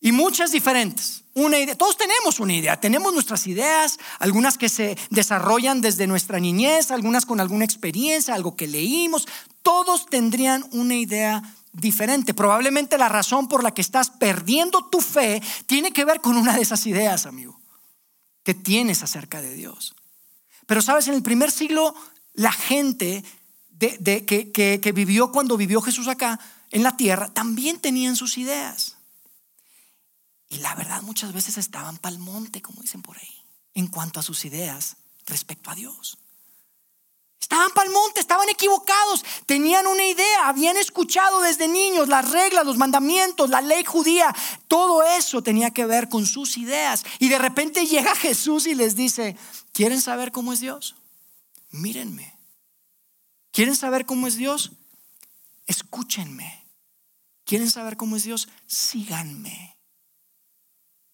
Y 0.00 0.12
muchas 0.12 0.50
diferentes. 0.50 1.24
Una 1.34 1.58
idea, 1.58 1.76
todos 1.76 1.96
tenemos 1.96 2.40
una 2.40 2.54
idea, 2.54 2.80
tenemos 2.80 3.12
nuestras 3.12 3.46
ideas, 3.46 3.98
algunas 4.18 4.58
que 4.58 4.68
se 4.68 4.96
desarrollan 5.10 5.80
desde 5.80 6.06
nuestra 6.06 6.40
niñez, 6.40 6.90
algunas 6.90 7.26
con 7.26 7.38
alguna 7.38 7.64
experiencia, 7.64 8.34
algo 8.34 8.56
que 8.56 8.66
leímos, 8.66 9.28
todos 9.62 10.06
tendrían 10.06 10.66
una 10.72 10.96
idea 10.96 11.42
diferente. 11.72 12.34
Probablemente 12.34 12.98
la 12.98 13.08
razón 13.08 13.46
por 13.46 13.62
la 13.62 13.72
que 13.72 13.82
estás 13.82 14.10
perdiendo 14.10 14.88
tu 14.88 15.00
fe 15.00 15.40
tiene 15.66 15.92
que 15.92 16.04
ver 16.04 16.20
con 16.20 16.36
una 16.36 16.56
de 16.56 16.62
esas 16.62 16.86
ideas, 16.86 17.26
amigo, 17.26 17.60
que 18.42 18.54
tienes 18.54 19.02
acerca 19.02 19.40
de 19.40 19.54
Dios. 19.54 19.94
Pero 20.66 20.82
sabes, 20.82 21.08
en 21.08 21.14
el 21.14 21.22
primer 21.22 21.50
siglo 21.50 21.94
la 22.34 22.52
gente 22.52 23.22
de, 23.70 24.24
que, 24.24 24.50
que 24.52 24.92
vivió 24.92 25.30
cuando 25.30 25.56
vivió 25.56 25.80
Jesús 25.80 26.08
acá 26.08 26.40
en 26.70 26.82
la 26.82 26.96
tierra 26.96 27.28
también 27.28 27.78
tenían 27.78 28.16
sus 28.16 28.38
ideas. 28.38 28.96
Y 30.50 30.58
la 30.58 30.74
verdad 30.74 31.00
muchas 31.02 31.32
veces 31.32 31.56
estaban 31.56 31.96
pa'l 31.96 32.18
monte, 32.18 32.60
como 32.60 32.82
dicen 32.82 33.02
por 33.02 33.16
ahí, 33.16 33.44
en 33.72 33.86
cuanto 33.86 34.18
a 34.18 34.22
sus 34.22 34.44
ideas 34.44 34.96
respecto 35.24 35.70
a 35.70 35.76
Dios. 35.76 36.18
Estaban 37.40 37.70
pa'l 37.70 37.88
monte, 37.90 38.18
estaban 38.18 38.48
equivocados, 38.48 39.24
tenían 39.46 39.86
una 39.86 40.04
idea, 40.04 40.48
habían 40.48 40.76
escuchado 40.76 41.40
desde 41.40 41.68
niños 41.68 42.08
las 42.08 42.32
reglas, 42.32 42.66
los 42.66 42.76
mandamientos, 42.76 43.48
la 43.48 43.60
ley 43.60 43.84
judía, 43.84 44.34
todo 44.66 45.04
eso 45.04 45.40
tenía 45.40 45.70
que 45.70 45.86
ver 45.86 46.08
con 46.08 46.26
sus 46.26 46.58
ideas. 46.58 47.04
Y 47.20 47.28
de 47.28 47.38
repente 47.38 47.86
llega 47.86 48.14
Jesús 48.16 48.66
y 48.66 48.74
les 48.74 48.96
dice, 48.96 49.36
¿quieren 49.72 50.00
saber 50.00 50.32
cómo 50.32 50.52
es 50.52 50.58
Dios? 50.58 50.96
Mírenme. 51.70 52.36
¿Quieren 53.52 53.76
saber 53.76 54.04
cómo 54.04 54.26
es 54.26 54.36
Dios? 54.36 54.72
Escúchenme. 55.66 56.66
¿Quieren 57.44 57.70
saber 57.70 57.96
cómo 57.96 58.16
es 58.16 58.24
Dios? 58.24 58.48
Síganme. 58.66 59.79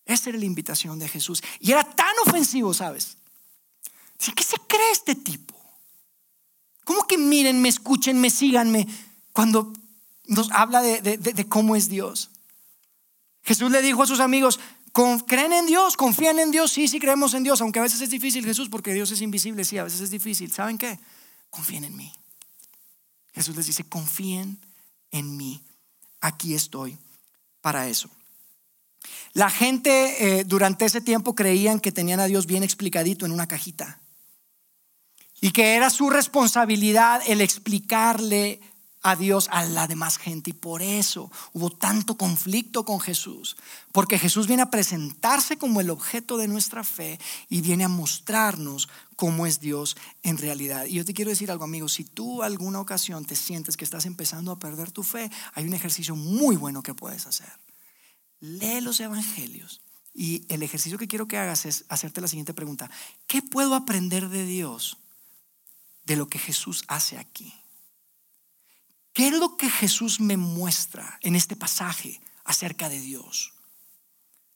Esa 0.07 0.31
era 0.31 0.39
la 0.39 0.45
invitación 0.45 0.99
de 0.99 1.09
Jesús. 1.09 1.43
Y 1.59 1.73
era 1.73 1.85
tan 1.85 2.15
ofensivo, 2.27 2.73
¿sabes? 2.73 3.19
¿Qué 4.19 4.43
se 4.43 4.57
cree 4.67 4.93
este 4.93 5.15
tipo? 5.17 5.55
¿Cómo 6.85 7.07
que 7.07 7.19
mírenme, 7.19 7.69
escúchenme, 7.69 8.31
síganme 8.31 8.87
cuando 9.33 9.73
nos 10.27 10.51
habla 10.53 10.81
de, 10.81 11.47
cómo 11.49 11.75
es 11.75 11.89
Dios? 11.89 12.31
Jesús 13.43 13.71
le 13.71 13.83
dijo 13.83 14.05
a 14.05 14.07
sus 14.07 14.21
amigos, 14.21 14.61
¿creen 15.27 15.53
en 15.53 15.67
Dios? 15.67 15.97
¿Confían 15.97 16.39
en 16.39 16.53
Dios? 16.53 16.71
Sí, 16.71 16.87
sí 16.87 17.01
creemos 17.01 17.35
en 17.35 17.43
Dios, 17.43 17.61
aunque 17.61 17.81
a 17.81 17.83
veces 17.83 18.01
es 18.01 18.11
difícil 18.11 18.45
Jesús 18.45 18.69
porque 18.69 18.95
Dios 18.95 19.11
es 19.11 19.21
invisible, 19.21 19.65
sí, 19.65 19.79
a 19.79 19.85
veces 19.85 20.01
es 20.01 20.11
difícil. 20.11 20.53
¿Saben 20.53 20.79
qué? 20.79 20.99
Confíen 21.51 21.85
en 21.85 21.97
mí. 21.97 22.13
Jesús 23.35 23.57
les 23.57 23.67
dice, 23.67 23.85
confíen 23.85 24.59
en 25.11 25.37
mí. 25.37 25.61
Aquí 26.21 26.55
estoy 26.55 26.97
para 27.61 27.89
eso. 27.89 28.09
La 29.33 29.51
gente 29.51 30.39
eh, 30.39 30.45
durante 30.45 30.85
ese 30.85 31.01
tiempo 31.01 31.35
creían 31.35 31.81
que 31.81 31.93
tenían 31.93 32.21
a 32.21 32.27
Dios 32.27 32.47
bien 32.47 32.63
explicadito 32.63 33.27
en 33.27 33.33
una 33.33 33.49
cajita 33.49 34.01
y 35.41 35.51
que 35.51 35.75
era 35.75 35.91
su 35.91 36.11
responsabilidad 36.11 37.21
el 37.27 37.41
explicarle 37.41 38.61
a 39.03 39.15
Dios 39.15 39.49
a 39.53 39.65
la 39.65 39.87
demás 39.87 40.19
gente. 40.19 40.51
Y 40.51 40.53
por 40.55 40.83
eso 40.83 41.31
hubo 41.53 41.71
tanto 41.71 42.17
conflicto 42.17 42.85
con 42.85 42.99
Jesús, 42.99 43.57
porque 43.93 44.19
Jesús 44.19 44.49
viene 44.49 44.63
a 44.63 44.71
presentarse 44.71 45.59
como 45.59 45.81
el 45.81 45.91
objeto 45.91 46.37
de 46.37 46.49
nuestra 46.49 46.83
fe 46.83 47.21
y 47.49 47.61
viene 47.61 47.85
a 47.85 47.89
mostrarnos 47.89 48.89
cómo 49.15 49.47
es 49.47 49.61
Dios 49.61 49.97
en 50.23 50.39
realidad. 50.39 50.87
Y 50.87 50.95
yo 50.95 51.05
te 51.05 51.15
quiero 51.15 51.31
decir 51.31 51.51
algo, 51.51 51.65
amigo, 51.65 51.89
si 51.89 52.05
tú 52.05 52.43
alguna 52.43 52.81
ocasión 52.81 53.25
te 53.25 53.37
sientes 53.37 53.77
que 53.77 53.85
estás 53.85 54.07
empezando 54.07 54.51
a 54.51 54.59
perder 54.59 54.91
tu 54.91 55.05
fe, 55.05 55.31
hay 55.55 55.67
un 55.67 55.75
ejercicio 55.75 56.17
muy 56.17 56.57
bueno 56.57 56.83
que 56.83 56.95
puedes 56.95 57.27
hacer. 57.27 57.66
Lee 58.47 58.81
los 58.81 59.01
evangelios. 59.01 59.81
Y 60.15 60.47
el 60.49 60.63
ejercicio 60.63 60.99
que 60.99 61.09
quiero 61.09 61.29
que 61.29 61.37
hagas 61.37 61.67
es 61.67 61.85
hacerte 61.89 62.21
la 62.21 62.29
siguiente 62.29 62.55
pregunta. 62.55 62.91
¿Qué 63.27 63.43
puedo 63.43 63.75
aprender 63.75 64.29
de 64.29 64.47
Dios 64.47 64.99
de 66.05 66.17
lo 66.17 66.29
que 66.29 66.39
Jesús 66.39 66.85
hace 66.89 67.19
aquí? 67.19 67.53
¿Qué 69.13 69.29
es 69.29 69.35
lo 69.35 69.57
que 69.57 69.69
Jesús 69.69 70.21
me 70.21 70.37
muestra 70.37 71.19
en 71.23 71.37
este 71.37 71.57
pasaje 71.57 72.21
acerca 72.45 72.89
de 72.89 73.01
Dios? 73.01 73.53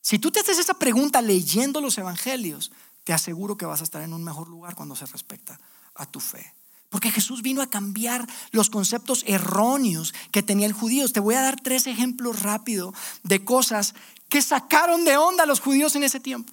Si 0.01 0.19
tú 0.19 0.31
te 0.31 0.41
haces 0.41 0.59
esa 0.59 0.75
pregunta 0.75 1.21
leyendo 1.21 1.81
los 1.81 1.99
evangelios, 1.99 2.71
te 3.05 3.13
aseguro 3.13 3.57
que 3.57 3.67
vas 3.67 3.81
a 3.81 3.85
estar 3.85 4.03
en 4.03 4.13
un 4.13 4.25
mejor 4.25 4.49
lugar 4.49 4.75
cuando 4.75 4.97
se 4.97 5.07
respecta 5.07 5.61
a 5.95 6.07
tu 6.07 6.21
fe. 6.21 6.55
Porque 6.91 7.11
Jesús 7.11 7.41
vino 7.41 7.63
a 7.63 7.71
cambiar 7.71 8.27
los 8.51 8.69
conceptos 8.69 9.25
erróneos 9.27 10.13
que 10.31 10.43
tenía 10.43 10.67
el 10.67 10.73
judío. 10.73 11.09
Te 11.09 11.21
voy 11.21 11.37
a 11.37 11.41
dar 11.41 11.59
tres 11.61 11.87
ejemplos 11.87 12.43
rápidos 12.43 12.95
de 13.23 13.45
cosas 13.45 13.95
que 14.29 14.43
sacaron 14.43 15.05
de 15.05 15.17
onda 15.17 15.45
a 15.45 15.47
los 15.47 15.61
judíos 15.61 15.97
en 15.97 16.03
ese 16.03 16.21
tiempo. 16.21 16.53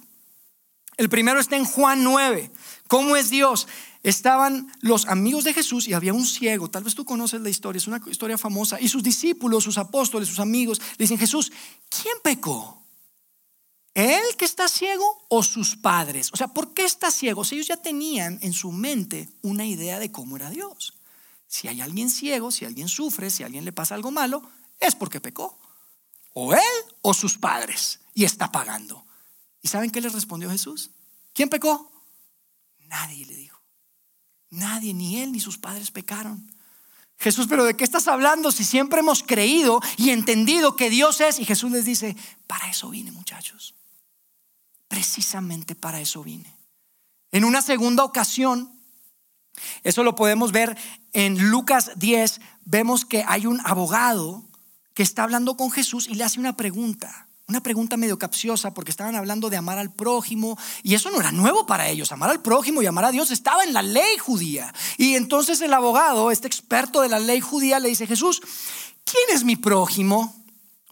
El 0.96 1.08
primero 1.08 1.38
está 1.38 1.56
en 1.56 1.64
Juan 1.64 2.02
9. 2.02 2.50
¿Cómo 2.88 3.16
es 3.16 3.30
Dios? 3.30 3.68
estaban 4.02 4.72
los 4.80 5.06
amigos 5.06 5.44
de 5.44 5.54
Jesús 5.54 5.88
y 5.88 5.92
había 5.92 6.14
un 6.14 6.26
ciego, 6.26 6.70
tal 6.70 6.84
vez 6.84 6.94
tú 6.94 7.04
conoces 7.04 7.40
la 7.40 7.50
historia, 7.50 7.78
es 7.78 7.86
una 7.86 8.00
historia 8.06 8.38
famosa, 8.38 8.80
y 8.80 8.88
sus 8.88 9.02
discípulos, 9.02 9.64
sus 9.64 9.78
apóstoles, 9.78 10.28
sus 10.28 10.40
amigos, 10.40 10.80
le 10.96 11.04
dicen, 11.04 11.18
Jesús, 11.18 11.52
¿quién 11.88 12.16
pecó? 12.22 12.82
¿Él 13.94 14.22
que 14.36 14.44
está 14.44 14.68
ciego 14.68 15.26
o 15.28 15.42
sus 15.42 15.76
padres? 15.76 16.30
O 16.32 16.36
sea, 16.36 16.48
¿por 16.48 16.72
qué 16.74 16.84
está 16.84 17.10
ciego? 17.10 17.44
Si 17.44 17.56
ellos 17.56 17.68
ya 17.68 17.76
tenían 17.76 18.38
en 18.42 18.52
su 18.52 18.70
mente 18.70 19.28
una 19.42 19.66
idea 19.66 19.98
de 19.98 20.12
cómo 20.12 20.36
era 20.36 20.50
Dios. 20.50 20.94
Si 21.46 21.66
hay 21.66 21.80
alguien 21.80 22.10
ciego, 22.10 22.50
si 22.50 22.64
alguien 22.64 22.88
sufre, 22.88 23.30
si 23.30 23.42
a 23.42 23.46
alguien 23.46 23.64
le 23.64 23.72
pasa 23.72 23.94
algo 23.94 24.10
malo, 24.10 24.42
es 24.78 24.94
porque 24.94 25.20
pecó. 25.20 25.58
O 26.34 26.54
él 26.54 26.60
o 27.02 27.14
sus 27.14 27.38
padres. 27.38 28.00
Y 28.14 28.24
está 28.24 28.52
pagando. 28.52 29.04
¿Y 29.62 29.68
saben 29.68 29.90
qué 29.90 30.00
les 30.00 30.12
respondió 30.12 30.50
Jesús? 30.50 30.90
¿Quién 31.32 31.48
pecó? 31.48 31.90
Nadie 32.86 33.26
le 33.26 33.34
dijo. 33.34 33.60
Nadie, 34.50 34.94
ni 34.94 35.20
él 35.20 35.32
ni 35.32 35.40
sus 35.40 35.58
padres 35.58 35.90
pecaron. 35.90 36.50
Jesús, 37.18 37.46
pero 37.48 37.64
¿de 37.64 37.74
qué 37.74 37.84
estás 37.84 38.06
hablando 38.06 38.52
si 38.52 38.64
siempre 38.64 39.00
hemos 39.00 39.22
creído 39.22 39.80
y 39.96 40.10
entendido 40.10 40.76
que 40.76 40.88
Dios 40.88 41.20
es? 41.20 41.40
Y 41.40 41.44
Jesús 41.44 41.70
les 41.72 41.84
dice, 41.84 42.16
para 42.46 42.70
eso 42.70 42.90
vine 42.90 43.10
muchachos. 43.10 43.74
Precisamente 44.86 45.74
para 45.74 46.00
eso 46.00 46.22
vine. 46.22 46.54
En 47.32 47.44
una 47.44 47.60
segunda 47.60 48.04
ocasión, 48.04 48.72
eso 49.82 50.04
lo 50.04 50.14
podemos 50.14 50.52
ver 50.52 50.76
en 51.12 51.50
Lucas 51.50 51.92
10, 51.96 52.40
vemos 52.64 53.04
que 53.04 53.24
hay 53.26 53.46
un 53.46 53.60
abogado 53.64 54.44
que 54.94 55.02
está 55.02 55.24
hablando 55.24 55.56
con 55.56 55.70
Jesús 55.70 56.06
y 56.08 56.14
le 56.14 56.24
hace 56.24 56.40
una 56.40 56.56
pregunta. 56.56 57.27
Una 57.48 57.62
pregunta 57.62 57.96
medio 57.96 58.18
capciosa 58.18 58.74
porque 58.74 58.90
estaban 58.90 59.16
hablando 59.16 59.48
de 59.48 59.56
amar 59.56 59.78
al 59.78 59.90
prójimo 59.90 60.58
y 60.82 60.94
eso 60.94 61.10
no 61.10 61.18
era 61.18 61.32
nuevo 61.32 61.64
para 61.64 61.88
ellos. 61.88 62.12
Amar 62.12 62.28
al 62.28 62.42
prójimo 62.42 62.82
y 62.82 62.86
amar 62.86 63.06
a 63.06 63.10
Dios 63.10 63.30
estaba 63.30 63.64
en 63.64 63.72
la 63.72 63.80
ley 63.80 64.18
judía. 64.18 64.74
Y 64.98 65.14
entonces 65.14 65.62
el 65.62 65.72
abogado, 65.72 66.30
este 66.30 66.46
experto 66.46 67.00
de 67.00 67.08
la 67.08 67.18
ley 67.18 67.40
judía, 67.40 67.80
le 67.80 67.88
dice, 67.88 68.06
Jesús, 68.06 68.42
¿quién 69.02 69.34
es 69.34 69.44
mi 69.44 69.56
prójimo? 69.56 70.36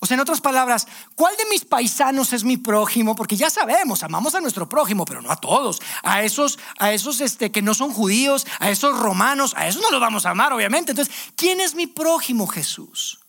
O 0.01 0.07
sea, 0.07 0.15
en 0.15 0.21
otras 0.21 0.41
palabras, 0.41 0.87
¿cuál 1.15 1.37
de 1.37 1.45
mis 1.51 1.67
paisanos 1.67 2.33
es 2.33 2.43
mi 2.43 2.57
prójimo? 2.57 3.15
Porque 3.15 3.37
ya 3.37 3.51
sabemos, 3.51 4.03
amamos 4.03 4.35
a 4.35 4.41
nuestro 4.41 4.67
prójimo, 4.67 5.05
pero 5.05 5.21
no 5.21 5.31
a 5.31 5.37
todos. 5.37 5.83
A 6.03 6.23
esos, 6.23 6.59
a 6.79 6.91
esos 6.91 7.21
este, 7.21 7.53
que 7.53 7.61
no 7.61 7.75
son 7.75 7.93
judíos, 7.93 8.47
a 8.61 8.71
esos 8.71 8.99
romanos, 8.99 9.53
a 9.59 9.69
esos 9.69 9.83
no 9.83 9.91
los 9.91 10.01
vamos 10.01 10.25
a 10.25 10.31
amar, 10.31 10.55
obviamente. 10.55 10.93
Entonces, 10.93 11.15
¿quién 11.37 11.61
es 11.61 11.75
mi 11.75 11.87
prójimo, 11.87 12.47
Jesús? 12.47 13.26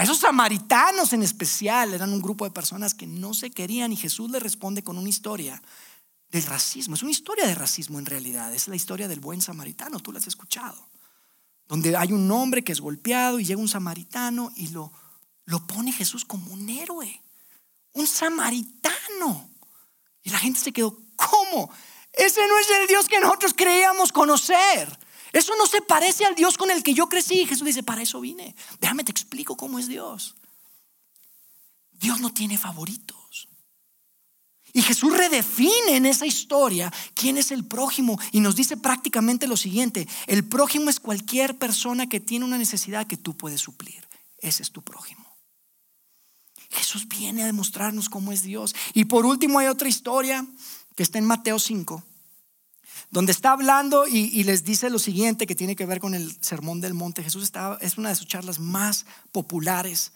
A 0.00 0.04
esos 0.04 0.20
samaritanos 0.20 1.12
en 1.12 1.22
especial 1.22 1.92
eran 1.92 2.14
un 2.14 2.22
grupo 2.22 2.46
de 2.46 2.50
personas 2.50 2.94
que 2.94 3.06
no 3.06 3.34
se 3.34 3.50
querían 3.50 3.92
y 3.92 3.96
Jesús 3.96 4.30
le 4.30 4.40
responde 4.40 4.82
con 4.82 4.96
una 4.96 5.10
historia 5.10 5.62
del 6.30 6.42
racismo. 6.44 6.94
Es 6.94 7.02
una 7.02 7.10
historia 7.10 7.46
de 7.46 7.54
racismo 7.54 7.98
en 7.98 8.06
realidad. 8.06 8.54
Es 8.54 8.66
la 8.66 8.76
historia 8.76 9.08
del 9.08 9.20
buen 9.20 9.42
samaritano, 9.42 10.00
tú 10.00 10.10
la 10.10 10.18
has 10.18 10.26
escuchado. 10.26 10.88
Donde 11.68 11.94
hay 11.98 12.12
un 12.12 12.30
hombre 12.30 12.64
que 12.64 12.72
es 12.72 12.80
golpeado 12.80 13.38
y 13.40 13.44
llega 13.44 13.60
un 13.60 13.68
samaritano 13.68 14.50
y 14.56 14.68
lo, 14.68 14.90
lo 15.44 15.66
pone 15.66 15.92
Jesús 15.92 16.24
como 16.24 16.50
un 16.50 16.66
héroe. 16.70 17.20
Un 17.92 18.06
samaritano. 18.06 19.50
Y 20.22 20.30
la 20.30 20.38
gente 20.38 20.60
se 20.60 20.72
quedó, 20.72 20.98
¿cómo? 21.14 21.70
Ese 22.14 22.40
no 22.48 22.58
es 22.58 22.70
el 22.80 22.86
Dios 22.86 23.06
que 23.06 23.20
nosotros 23.20 23.52
creíamos 23.54 24.12
conocer. 24.12 24.98
Eso 25.32 25.54
no 25.56 25.66
se 25.66 25.82
parece 25.82 26.24
al 26.24 26.34
Dios 26.34 26.56
con 26.56 26.70
el 26.70 26.82
que 26.82 26.94
yo 26.94 27.08
crecí. 27.08 27.46
Jesús 27.46 27.66
dice, 27.66 27.82
para 27.82 28.02
eso 28.02 28.20
vine. 28.20 28.54
Déjame 28.80 29.04
te 29.04 29.12
explico 29.12 29.56
cómo 29.56 29.78
es 29.78 29.88
Dios. 29.88 30.34
Dios 31.92 32.20
no 32.20 32.32
tiene 32.32 32.58
favoritos. 32.58 33.48
Y 34.72 34.82
Jesús 34.82 35.16
redefine 35.16 35.96
en 35.96 36.06
esa 36.06 36.26
historia 36.26 36.92
quién 37.14 37.38
es 37.38 37.50
el 37.50 37.64
prójimo 37.64 38.18
y 38.30 38.40
nos 38.40 38.54
dice 38.54 38.76
prácticamente 38.76 39.48
lo 39.48 39.56
siguiente, 39.56 40.06
el 40.26 40.44
prójimo 40.44 40.90
es 40.90 41.00
cualquier 41.00 41.58
persona 41.58 42.08
que 42.08 42.20
tiene 42.20 42.44
una 42.44 42.56
necesidad 42.56 43.06
que 43.06 43.16
tú 43.16 43.36
puedes 43.36 43.60
suplir. 43.60 44.06
Ese 44.38 44.62
es 44.62 44.70
tu 44.70 44.82
prójimo. 44.82 45.26
Jesús 46.70 47.08
viene 47.08 47.42
a 47.42 47.46
demostrarnos 47.46 48.08
cómo 48.08 48.30
es 48.30 48.42
Dios. 48.42 48.74
Y 48.94 49.06
por 49.06 49.26
último 49.26 49.58
hay 49.58 49.66
otra 49.66 49.88
historia 49.88 50.46
que 50.94 51.02
está 51.02 51.18
en 51.18 51.24
Mateo 51.24 51.58
5 51.58 52.04
donde 53.10 53.32
está 53.32 53.52
hablando 53.52 54.06
y, 54.06 54.42
les 54.44 54.64
dice 54.64 54.88
lo 54.88 54.98
siguiente 54.98 55.46
que 55.46 55.56
tiene 55.56 55.74
que 55.74 55.86
ver 55.86 56.00
con 56.00 56.14
el 56.14 56.36
sermón 56.40 56.80
del 56.80 56.94
monte. 56.94 57.24
Jesús 57.24 57.42
estaba, 57.42 57.76
es 57.80 57.98
una 57.98 58.10
de 58.10 58.14
sus 58.14 58.28
charlas 58.28 58.60
más 58.60 59.04
populares. 59.32 60.12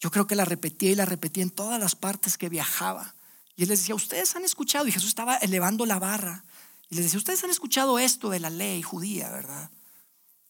Yo 0.00 0.10
creo 0.10 0.26
que 0.26 0.34
la 0.34 0.46
repetía 0.46 0.90
y 0.90 0.94
la 0.94 1.04
repetía 1.04 1.42
en 1.42 1.50
todas 1.50 1.78
las 1.78 1.94
partes 1.94 2.38
que 2.38 2.48
viajaba. 2.48 3.14
Y 3.54 3.64
él 3.64 3.68
les 3.68 3.80
decía, 3.80 3.94
ustedes 3.94 4.34
han 4.34 4.44
escuchado, 4.44 4.86
y 4.86 4.92
Jesús 4.92 5.08
estaba 5.08 5.36
elevando 5.36 5.84
la 5.84 5.98
barra. 5.98 6.44
Y 6.88 6.94
les 6.94 7.04
decía, 7.04 7.18
ustedes 7.18 7.44
han 7.44 7.50
escuchado 7.50 7.98
esto 7.98 8.30
de 8.30 8.40
la 8.40 8.50
ley 8.50 8.82
judía, 8.82 9.28
¿verdad? 9.30 9.70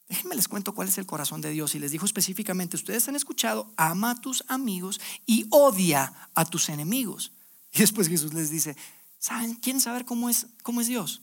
Déjenme 0.09 0.37
les 0.37 0.47
cuento 0.47 0.75
cuál 0.75 0.89
es 0.89 0.99
el 0.99 1.07
corazón 1.07 1.41
de 1.41 1.51
Dios. 1.51 1.75
Y 1.75 1.81
les 1.81 1.91
dijo 1.91 2.05
específicamente, 2.05 2.77
ustedes 2.77 3.09
han 3.09 3.17
escuchado, 3.17 3.73
ama 3.77 4.13
a 4.13 4.21
tus 4.21 4.45
amigos 4.49 5.01
y 5.27 5.47
odia 5.51 6.13
a 6.35 6.45
tus 6.45 6.69
enemigos. 6.69 7.33
Y 7.73 7.81
después 7.81 8.09
Jesús 8.09 8.33
les 8.35 8.51
dice, 8.51 8.77
¿saben? 9.19 9.55
¿Quieren 9.57 9.81
saber 9.81 10.05
cómo 10.05 10.31
es, 10.31 10.47
cómo 10.63 10.81
es 10.81 10.87
Dios? 10.87 11.23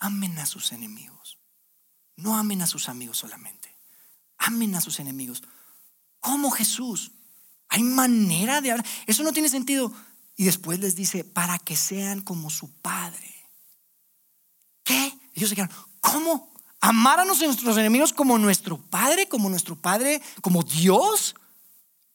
Amen 0.00 0.38
a 0.38 0.46
sus 0.46 0.72
enemigos. 0.72 1.38
No 2.16 2.36
amen 2.36 2.62
a 2.62 2.66
sus 2.66 2.88
amigos 2.88 3.18
solamente. 3.18 3.74
Amen 4.38 4.74
a 4.74 4.80
sus 4.80 4.98
enemigos. 5.00 5.42
Como 6.20 6.50
Jesús. 6.50 7.12
Hay 7.68 7.82
manera 7.82 8.60
de 8.60 8.72
hablar. 8.72 8.86
Eso 9.06 9.22
no 9.22 9.32
tiene 9.32 9.48
sentido. 9.48 9.92
Y 10.36 10.44
después 10.44 10.80
les 10.80 10.96
dice, 10.96 11.24
para 11.24 11.58
que 11.58 11.76
sean 11.76 12.22
como 12.22 12.50
su 12.50 12.72
Padre. 12.80 13.34
¿Qué? 14.82 15.18
Ellos 15.34 15.50
se 15.50 15.54
quedaron, 15.54 15.76
¿cómo? 16.00 16.52
¿Amar 16.80 17.20
a 17.20 17.24
nuestros 17.24 17.76
enemigos 17.76 18.12
como 18.12 18.38
nuestro 18.38 18.78
Padre? 18.78 19.28
¿Como 19.28 19.48
nuestro 19.50 19.76
Padre? 19.76 20.22
¿Como 20.40 20.62
Dios? 20.62 21.34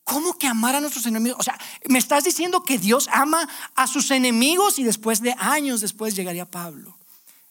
¿Cómo 0.04 0.38
que 0.38 0.48
amar 0.48 0.76
a 0.76 0.82
nuestros 0.82 1.06
enemigos? 1.06 1.40
O 1.40 1.44
sea, 1.44 1.58
me 1.88 2.00
estás 2.00 2.24
diciendo 2.24 2.64
que 2.64 2.78
Dios 2.78 3.08
ama 3.12 3.48
a 3.76 3.88
sus 3.88 4.12
enemigos 4.12 4.78
y 4.78 4.84
después 4.84 5.22
de 5.22 5.36
años 5.38 5.82
después 5.82 6.16
llegaría 6.16 6.50
Pablo. 6.50 6.96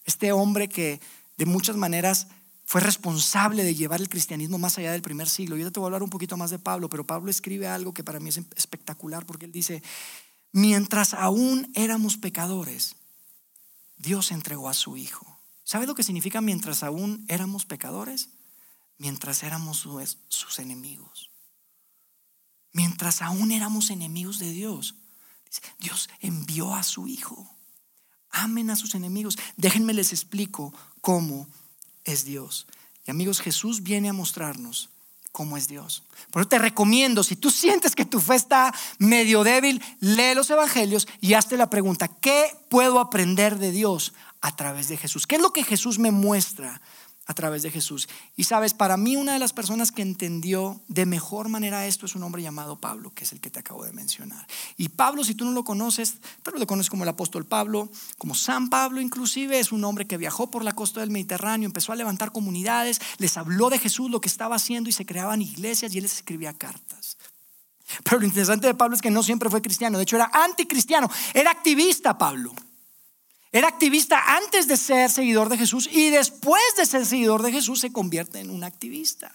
Este 0.04 0.32
hombre 0.32 0.68
que 0.68 1.00
de 1.36 1.46
muchas 1.46 1.76
maneras 1.76 2.28
fue 2.64 2.80
responsable 2.80 3.62
de 3.62 3.74
llevar 3.74 4.00
el 4.00 4.08
cristianismo 4.08 4.58
más 4.58 4.78
allá 4.78 4.92
del 4.92 5.02
primer 5.02 5.28
siglo. 5.28 5.56
Yo 5.56 5.70
te 5.70 5.80
voy 5.80 5.86
a 5.86 5.88
hablar 5.88 6.02
un 6.02 6.10
poquito 6.10 6.36
más 6.36 6.50
de 6.50 6.58
Pablo, 6.58 6.88
pero 6.88 7.06
Pablo 7.06 7.30
escribe 7.30 7.68
algo 7.68 7.92
que 7.92 8.04
para 8.04 8.20
mí 8.20 8.30
es 8.30 8.40
espectacular 8.56 9.26
porque 9.26 9.46
él 9.46 9.52
dice, 9.52 9.82
mientras 10.52 11.14
aún 11.14 11.70
éramos 11.74 12.16
pecadores, 12.16 12.96
Dios 13.96 14.32
entregó 14.32 14.68
a 14.68 14.74
su 14.74 14.96
Hijo. 14.96 15.26
¿Sabe 15.62 15.86
lo 15.86 15.94
que 15.94 16.02
significa 16.02 16.40
mientras 16.40 16.82
aún 16.82 17.24
éramos 17.28 17.64
pecadores? 17.64 18.30
Mientras 18.98 19.42
éramos 19.42 19.86
sus 20.28 20.58
enemigos. 20.58 21.30
Mientras 22.72 23.22
aún 23.22 23.50
éramos 23.50 23.90
enemigos 23.90 24.38
de 24.38 24.50
Dios. 24.50 24.96
Dios 25.78 26.08
envió 26.20 26.74
a 26.74 26.82
su 26.82 27.06
Hijo. 27.06 27.54
Amen 28.34 28.70
a 28.70 28.76
sus 28.76 28.94
enemigos. 28.94 29.38
Déjenme 29.56 29.94
les 29.94 30.12
explico 30.12 30.74
cómo 31.00 31.46
es 32.04 32.24
Dios. 32.24 32.66
Y 33.06 33.10
amigos, 33.10 33.40
Jesús 33.40 33.82
viene 33.82 34.08
a 34.08 34.12
mostrarnos 34.12 34.90
cómo 35.30 35.56
es 35.56 35.68
Dios. 35.68 36.02
Por 36.30 36.42
eso 36.42 36.48
te 36.48 36.58
recomiendo, 36.58 37.22
si 37.22 37.36
tú 37.36 37.50
sientes 37.50 37.94
que 37.94 38.04
tu 38.04 38.20
fe 38.20 38.34
está 38.34 38.74
medio 38.98 39.44
débil, 39.44 39.82
lee 40.00 40.34
los 40.34 40.50
evangelios 40.50 41.06
y 41.20 41.34
hazte 41.34 41.56
la 41.56 41.70
pregunta, 41.70 42.08
¿qué 42.08 42.56
puedo 42.68 43.00
aprender 43.00 43.58
de 43.58 43.72
Dios 43.72 44.14
a 44.40 44.54
través 44.54 44.88
de 44.88 44.96
Jesús? 44.96 45.26
¿Qué 45.26 45.36
es 45.36 45.42
lo 45.42 45.52
que 45.52 45.64
Jesús 45.64 45.98
me 45.98 46.10
muestra 46.10 46.80
a 47.26 47.34
través 47.34 47.62
de 47.62 47.70
Jesús. 47.70 48.08
Y 48.36 48.44
sabes, 48.44 48.74
para 48.74 48.96
mí 48.96 49.16
una 49.16 49.32
de 49.32 49.38
las 49.38 49.52
personas 49.52 49.92
que 49.92 50.02
entendió 50.02 50.80
de 50.88 51.06
mejor 51.06 51.48
manera 51.48 51.86
esto 51.86 52.06
es 52.06 52.14
un 52.14 52.22
hombre 52.22 52.42
llamado 52.42 52.76
Pablo, 52.76 53.12
que 53.14 53.24
es 53.24 53.32
el 53.32 53.40
que 53.40 53.50
te 53.50 53.60
acabo 53.60 53.84
de 53.84 53.92
mencionar. 53.92 54.46
Y 54.76 54.90
Pablo, 54.90 55.24
si 55.24 55.34
tú 55.34 55.44
no 55.44 55.52
lo 55.52 55.64
conoces, 55.64 56.16
pero 56.42 56.58
lo 56.58 56.66
conoces 56.66 56.90
como 56.90 57.04
el 57.04 57.08
apóstol 57.08 57.46
Pablo, 57.46 57.88
como 58.18 58.34
San 58.34 58.68
Pablo 58.68 59.00
inclusive, 59.00 59.58
es 59.58 59.72
un 59.72 59.84
hombre 59.84 60.06
que 60.06 60.16
viajó 60.16 60.50
por 60.50 60.64
la 60.64 60.72
costa 60.72 61.00
del 61.00 61.10
Mediterráneo, 61.10 61.66
empezó 61.66 61.92
a 61.92 61.96
levantar 61.96 62.32
comunidades, 62.32 63.00
les 63.18 63.36
habló 63.36 63.70
de 63.70 63.78
Jesús, 63.78 64.10
lo 64.10 64.20
que 64.20 64.28
estaba 64.28 64.56
haciendo 64.56 64.90
y 64.90 64.92
se 64.92 65.06
creaban 65.06 65.40
iglesias 65.40 65.94
y 65.94 65.98
él 65.98 66.04
les 66.04 66.14
escribía 66.14 66.52
cartas. 66.52 67.16
Pero 68.02 68.18
lo 68.18 68.26
interesante 68.26 68.66
de 68.66 68.74
Pablo 68.74 68.96
es 68.96 69.02
que 69.02 69.10
no 69.10 69.22
siempre 69.22 69.50
fue 69.50 69.62
cristiano, 69.62 69.98
de 69.98 70.04
hecho 70.04 70.16
era 70.16 70.30
anticristiano, 70.32 71.08
era 71.32 71.50
activista 71.50 72.18
Pablo. 72.18 72.52
Era 73.54 73.68
activista 73.68 74.36
antes 74.36 74.66
de 74.66 74.76
ser 74.76 75.08
seguidor 75.12 75.48
de 75.48 75.56
Jesús 75.56 75.88
y 75.92 76.10
después 76.10 76.60
de 76.76 76.84
ser 76.84 77.06
seguidor 77.06 77.40
de 77.40 77.52
Jesús 77.52 77.78
se 77.78 77.92
convierte 77.92 78.40
en 78.40 78.50
un 78.50 78.64
activista. 78.64 79.32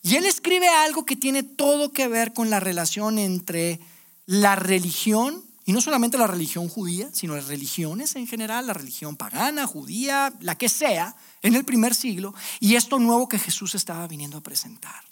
Y 0.00 0.16
él 0.16 0.24
escribe 0.24 0.68
algo 0.68 1.04
que 1.04 1.16
tiene 1.16 1.42
todo 1.42 1.92
que 1.92 2.08
ver 2.08 2.32
con 2.32 2.48
la 2.48 2.60
relación 2.60 3.18
entre 3.18 3.78
la 4.24 4.56
religión, 4.56 5.44
y 5.66 5.74
no 5.74 5.82
solamente 5.82 6.16
la 6.16 6.28
religión 6.28 6.70
judía, 6.70 7.10
sino 7.12 7.36
las 7.36 7.48
religiones 7.48 8.16
en 8.16 8.26
general, 8.26 8.66
la 8.66 8.72
religión 8.72 9.16
pagana, 9.16 9.66
judía, 9.66 10.32
la 10.40 10.56
que 10.56 10.70
sea, 10.70 11.14
en 11.42 11.56
el 11.56 11.66
primer 11.66 11.94
siglo, 11.94 12.34
y 12.58 12.76
esto 12.76 12.98
nuevo 12.98 13.28
que 13.28 13.38
Jesús 13.38 13.74
estaba 13.74 14.06
viniendo 14.06 14.38
a 14.38 14.42
presentar. 14.42 15.09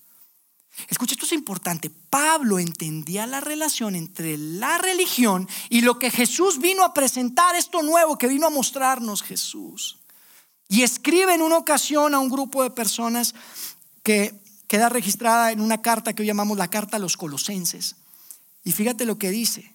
Escucha, 0.87 1.15
esto 1.15 1.27
es 1.27 1.33
importante. 1.33 1.91
Pablo 1.91 2.59
entendía 2.59 3.27
la 3.27 3.41
relación 3.41 3.97
entre 3.97 4.39
la 4.39 4.79
religión 4.79 5.49
y 5.69 5.81
lo 5.81 5.99
que 5.99 6.11
Jesús 6.11 6.61
vino 6.61 6.85
a 6.85 6.95
presentar, 6.95 7.57
esto 7.57 7.83
nuevo 7.83 8.17
que 8.17 8.29
vino 8.29 8.47
a 8.47 8.51
mostrarnos 8.51 9.23
Jesús. 9.23 9.99
Y 10.69 10.83
escribe 10.83 11.35
en 11.35 11.43
una 11.43 11.57
ocasión 11.57 12.15
a 12.15 12.19
un 12.19 12.29
grupo 12.29 12.63
de 12.63 12.71
personas 12.71 13.35
que 14.03 14.41
queda 14.69 14.89
registrada 14.89 15.51
en 15.51 15.61
una 15.61 15.83
carta 15.83 16.13
que 16.13 16.23
hoy 16.23 16.29
llamamos 16.29 16.57
la 16.57 16.69
carta 16.69 16.99
a 16.99 17.01
los 17.01 17.17
colosenses. 17.17 17.97
Y 18.65 18.73
fíjate 18.73 19.05
lo 19.05 19.19
que 19.19 19.31
dice. 19.31 19.75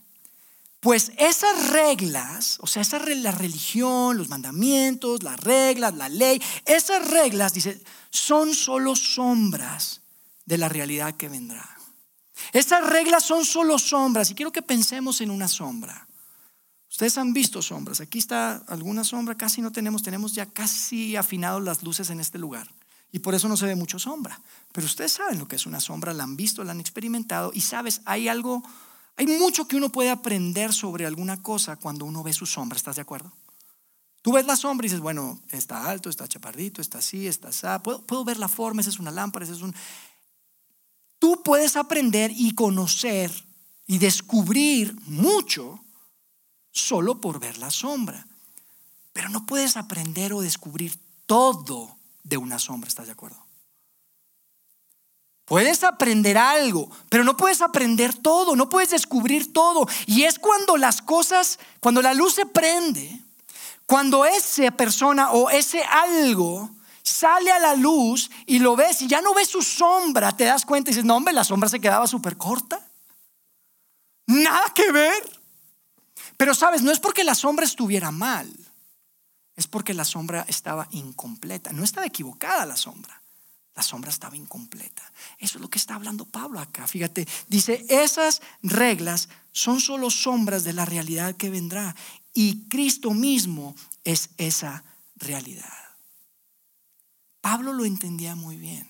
Pues 0.79 1.13
esas 1.17 1.69
reglas, 1.69 2.57
o 2.61 2.67
sea, 2.67 2.81
esa 2.81 2.99
la 2.99 3.31
religión, 3.31 4.17
los 4.17 4.29
mandamientos, 4.29 5.23
las 5.23 5.39
reglas, 5.39 5.95
la 5.95 6.09
ley, 6.09 6.41
esas 6.65 7.07
reglas, 7.09 7.53
dice, 7.53 7.81
son 8.09 8.53
solo 8.53 8.95
sombras 8.95 10.02
de 10.45 10.58
la 10.58 10.69
realidad 10.69 11.15
que 11.15 11.29
vendrá. 11.29 11.77
Estas 12.51 12.88
reglas 12.89 13.23
son 13.23 13.45
solo 13.45 13.77
sombras 13.77 14.32
y 14.32 14.36
quiero 14.36 14.51
que 14.51 14.62
pensemos 14.62 15.21
en 15.21 15.32
una 15.32 15.47
sombra. 15.47 16.08
Ustedes 16.89 17.17
han 17.17 17.34
visto 17.34 17.62
sombras. 17.62 18.01
Aquí 18.01 18.19
está 18.19 18.58
alguna 18.67 19.03
sombra, 19.03 19.36
casi 19.36 19.62
no 19.62 19.71
tenemos, 19.71 20.03
tenemos 20.03 20.34
ya 20.34 20.45
casi 20.45 21.15
afinados 21.15 21.63
las 21.63 21.82
luces 21.82 22.10
en 22.10 22.19
este 22.19 22.38
lugar. 22.38 22.69
Y 23.12 23.19
por 23.19 23.36
eso 23.36 23.47
no 23.47 23.58
se 23.58 23.65
ve 23.65 23.75
mucho 23.75 23.97
sombra. 23.99 24.39
Pero 24.71 24.86
ustedes 24.86 25.12
saben 25.12 25.39
lo 25.39 25.47
que 25.47 25.56
es 25.56 25.65
una 25.65 25.79
sombra, 25.79 26.13
la 26.13 26.23
han 26.23 26.36
visto, 26.36 26.63
la 26.63 26.71
han 26.71 26.79
experimentado 26.79 27.51
y 27.53 27.62
sabes, 27.62 28.01
hay 28.06 28.27
algo, 28.27 28.63
hay 29.15 29.27
mucho 29.27 29.67
que 29.67 29.75
uno 29.75 29.91
puede 29.91 30.10
aprender 30.10 30.73
sobre 30.73 31.06
alguna 31.06 31.41
cosa 31.41 31.75
cuando 31.77 32.06
uno 32.06 32.23
ve 32.23 32.34
su 32.34 32.45
sombra, 32.45 32.77
¿estás 32.77 32.95
de 32.95 33.03
acuerdo? 33.03 33.32
Tú 34.23 34.32
ves 34.32 34.45
la 34.45 34.56
sombra 34.56 34.86
y 34.86 34.89
dices, 34.89 35.01
bueno, 35.01 35.39
está 35.49 35.89
alto, 35.89 36.10
está 36.10 36.27
chapardito, 36.27 36.82
está 36.82 36.99
así, 36.99 37.27
está 37.27 37.49
así. 37.49 37.67
Puedo, 37.84 38.23
ver 38.23 38.38
la 38.38 38.47
forma, 38.47 38.82
esa 38.82 38.89
es 38.89 38.99
una 38.99 39.12
lámpara, 39.12 39.45
ese 39.45 39.53
es 39.53 39.62
un 39.62 39.75
tú 41.23 41.41
puedes 41.41 41.77
aprender 41.77 42.33
y 42.36 42.53
conocer 42.53 43.31
y 43.88 43.97
descubrir 43.97 44.93
mucho 45.05 45.81
solo 46.69 47.21
por 47.21 47.39
ver 47.39 47.57
la 47.59 47.71
sombra. 47.71 48.27
Pero 49.13 49.29
no 49.29 49.45
puedes 49.45 49.77
aprender 49.77 50.33
o 50.33 50.41
descubrir 50.41 50.99
todo 51.25 51.95
de 52.25 52.36
una 52.36 52.59
sombra, 52.59 52.89
¿estás 52.89 53.05
de 53.05 53.13
acuerdo? 53.13 53.41
Puedes 55.45 55.86
aprender 55.86 56.38
algo, 56.38 56.91
pero 57.07 57.23
no 57.23 57.38
puedes 57.38 57.62
aprender 57.62 58.13
todo, 58.13 58.57
no 58.57 58.67
puedes 58.67 58.89
descubrir 58.89 59.53
todo. 59.53 59.88
Y 60.05 60.23
es 60.23 60.38
cuando 60.38 60.75
las 60.75 61.01
cosas, 61.01 61.57
cuando 61.79 62.01
la 62.01 62.13
luz 62.13 62.33
se 62.33 62.45
prende, 62.45 63.17
cuando 63.86 64.25
esa 64.25 64.71
persona 64.71 65.31
o 65.31 65.49
ese 65.49 65.83
algo 65.83 66.69
sale 67.03 67.51
a 67.51 67.59
la 67.59 67.75
luz 67.75 68.31
y 68.45 68.59
lo 68.59 68.75
ves 68.75 69.01
y 69.01 69.07
ya 69.07 69.21
no 69.21 69.33
ves 69.33 69.49
su 69.49 69.61
sombra, 69.61 70.35
te 70.35 70.45
das 70.45 70.65
cuenta 70.65 70.89
y 70.89 70.93
dices, 70.93 71.05
no 71.05 71.17
hombre, 71.17 71.33
la 71.33 71.43
sombra 71.43 71.69
se 71.69 71.81
quedaba 71.81 72.07
súper 72.07 72.37
corta. 72.37 72.79
Nada 74.25 74.71
que 74.73 74.91
ver. 74.91 75.41
Pero 76.37 76.55
sabes, 76.55 76.81
no 76.81 76.91
es 76.91 76.99
porque 76.99 77.23
la 77.23 77.35
sombra 77.35 77.65
estuviera 77.65 78.09
mal, 78.11 78.51
es 79.55 79.67
porque 79.67 79.93
la 79.93 80.05
sombra 80.05 80.45
estaba 80.47 80.87
incompleta. 80.91 81.71
No 81.73 81.83
estaba 81.83 82.07
equivocada 82.07 82.65
la 82.65 82.77
sombra, 82.77 83.21
la 83.75 83.83
sombra 83.83 84.09
estaba 84.09 84.35
incompleta. 84.35 85.03
Eso 85.37 85.57
es 85.57 85.61
lo 85.61 85.69
que 85.69 85.77
está 85.77 85.95
hablando 85.95 86.25
Pablo 86.25 86.59
acá. 86.59 86.87
Fíjate, 86.87 87.27
dice, 87.47 87.85
esas 87.89 88.41
reglas 88.61 89.29
son 89.51 89.79
solo 89.79 90.09
sombras 90.09 90.63
de 90.63 90.73
la 90.73 90.85
realidad 90.85 91.35
que 91.35 91.49
vendrá 91.49 91.95
y 92.33 92.67
Cristo 92.67 93.11
mismo 93.11 93.75
es 94.03 94.29
esa 94.37 94.83
realidad. 95.17 95.83
Pablo 97.43 97.73
lo 97.73 97.84
entendía 97.84 98.36
muy 98.36 98.56
bien. 98.56 98.88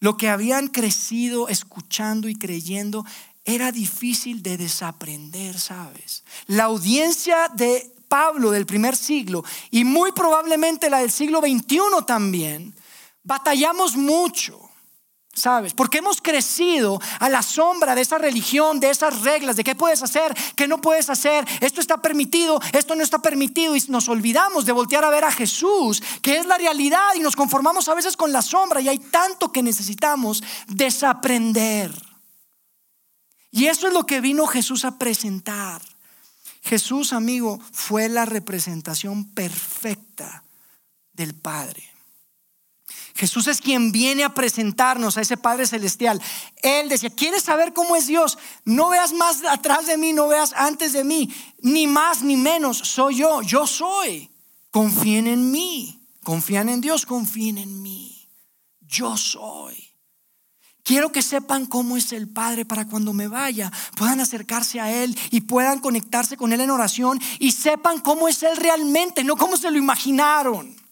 Lo 0.00 0.16
que 0.16 0.28
habían 0.28 0.66
crecido 0.66 1.48
escuchando 1.48 2.28
y 2.28 2.34
creyendo 2.34 3.04
era 3.44 3.70
difícil 3.70 4.42
de 4.42 4.56
desaprender, 4.56 5.60
¿sabes? 5.60 6.24
La 6.48 6.64
audiencia 6.64 7.48
de 7.54 7.94
Pablo 8.08 8.50
del 8.50 8.66
primer 8.66 8.96
siglo 8.96 9.44
y 9.70 9.84
muy 9.84 10.10
probablemente 10.10 10.90
la 10.90 10.98
del 10.98 11.12
siglo 11.12 11.38
XXI 11.38 11.78
también, 12.04 12.74
batallamos 13.22 13.94
mucho 13.94 14.67
¿sabes? 15.38 15.72
Porque 15.72 15.98
hemos 15.98 16.20
crecido 16.20 17.00
a 17.20 17.28
la 17.28 17.42
sombra 17.42 17.94
de 17.94 18.02
esa 18.02 18.18
religión, 18.18 18.80
de 18.80 18.90
esas 18.90 19.22
reglas, 19.22 19.56
de 19.56 19.64
qué 19.64 19.74
puedes 19.74 20.02
hacer, 20.02 20.36
qué 20.56 20.68
no 20.68 20.80
puedes 20.80 21.08
hacer, 21.08 21.46
esto 21.60 21.80
está 21.80 22.02
permitido, 22.02 22.60
esto 22.72 22.94
no 22.94 23.02
está 23.02 23.20
permitido, 23.20 23.74
y 23.76 23.82
nos 23.88 24.08
olvidamos 24.08 24.66
de 24.66 24.72
voltear 24.72 25.04
a 25.04 25.10
ver 25.10 25.24
a 25.24 25.32
Jesús, 25.32 26.02
que 26.22 26.36
es 26.36 26.46
la 26.46 26.58
realidad, 26.58 27.14
y 27.16 27.20
nos 27.20 27.36
conformamos 27.36 27.88
a 27.88 27.94
veces 27.94 28.16
con 28.16 28.32
la 28.32 28.42
sombra, 28.42 28.80
y 28.80 28.88
hay 28.88 28.98
tanto 28.98 29.52
que 29.52 29.62
necesitamos 29.62 30.42
desaprender. 30.66 31.92
Y 33.50 33.66
eso 33.66 33.86
es 33.86 33.94
lo 33.94 34.04
que 34.04 34.20
vino 34.20 34.46
Jesús 34.46 34.84
a 34.84 34.98
presentar. 34.98 35.80
Jesús, 36.62 37.12
amigo, 37.12 37.58
fue 37.72 38.08
la 38.08 38.26
representación 38.26 39.24
perfecta 39.32 40.44
del 41.12 41.34
Padre. 41.34 41.97
Jesús 43.18 43.48
es 43.48 43.60
quien 43.60 43.90
viene 43.90 44.22
a 44.22 44.32
presentarnos 44.32 45.16
a 45.16 45.22
ese 45.22 45.36
Padre 45.36 45.66
Celestial. 45.66 46.22
Él 46.62 46.88
decía, 46.88 47.10
¿quieres 47.10 47.42
saber 47.42 47.72
cómo 47.72 47.96
es 47.96 48.06
Dios? 48.06 48.38
No 48.64 48.90
veas 48.90 49.12
más 49.12 49.44
atrás 49.44 49.88
de 49.88 49.98
mí, 49.98 50.12
no 50.12 50.28
veas 50.28 50.52
antes 50.52 50.92
de 50.92 51.02
mí, 51.02 51.28
ni 51.60 51.88
más 51.88 52.22
ni 52.22 52.36
menos, 52.36 52.78
soy 52.78 53.16
yo, 53.16 53.42
yo 53.42 53.66
soy. 53.66 54.30
Confíen 54.70 55.26
en 55.26 55.50
mí, 55.50 56.00
confían 56.22 56.68
en 56.68 56.80
Dios, 56.80 57.06
confíen 57.06 57.58
en 57.58 57.82
mí. 57.82 58.30
Yo 58.82 59.16
soy. 59.16 59.76
Quiero 60.84 61.10
que 61.10 61.20
sepan 61.20 61.66
cómo 61.66 61.96
es 61.96 62.12
el 62.12 62.28
Padre 62.28 62.64
para 62.66 62.86
cuando 62.86 63.12
me 63.12 63.26
vaya 63.26 63.72
puedan 63.96 64.20
acercarse 64.20 64.78
a 64.80 64.92
Él 64.92 65.18
y 65.32 65.40
puedan 65.40 65.80
conectarse 65.80 66.36
con 66.36 66.52
Él 66.52 66.60
en 66.60 66.70
oración 66.70 67.20
y 67.40 67.50
sepan 67.50 67.98
cómo 67.98 68.28
es 68.28 68.44
Él 68.44 68.56
realmente, 68.56 69.24
no 69.24 69.36
cómo 69.36 69.56
se 69.56 69.72
lo 69.72 69.76
imaginaron 69.76 70.87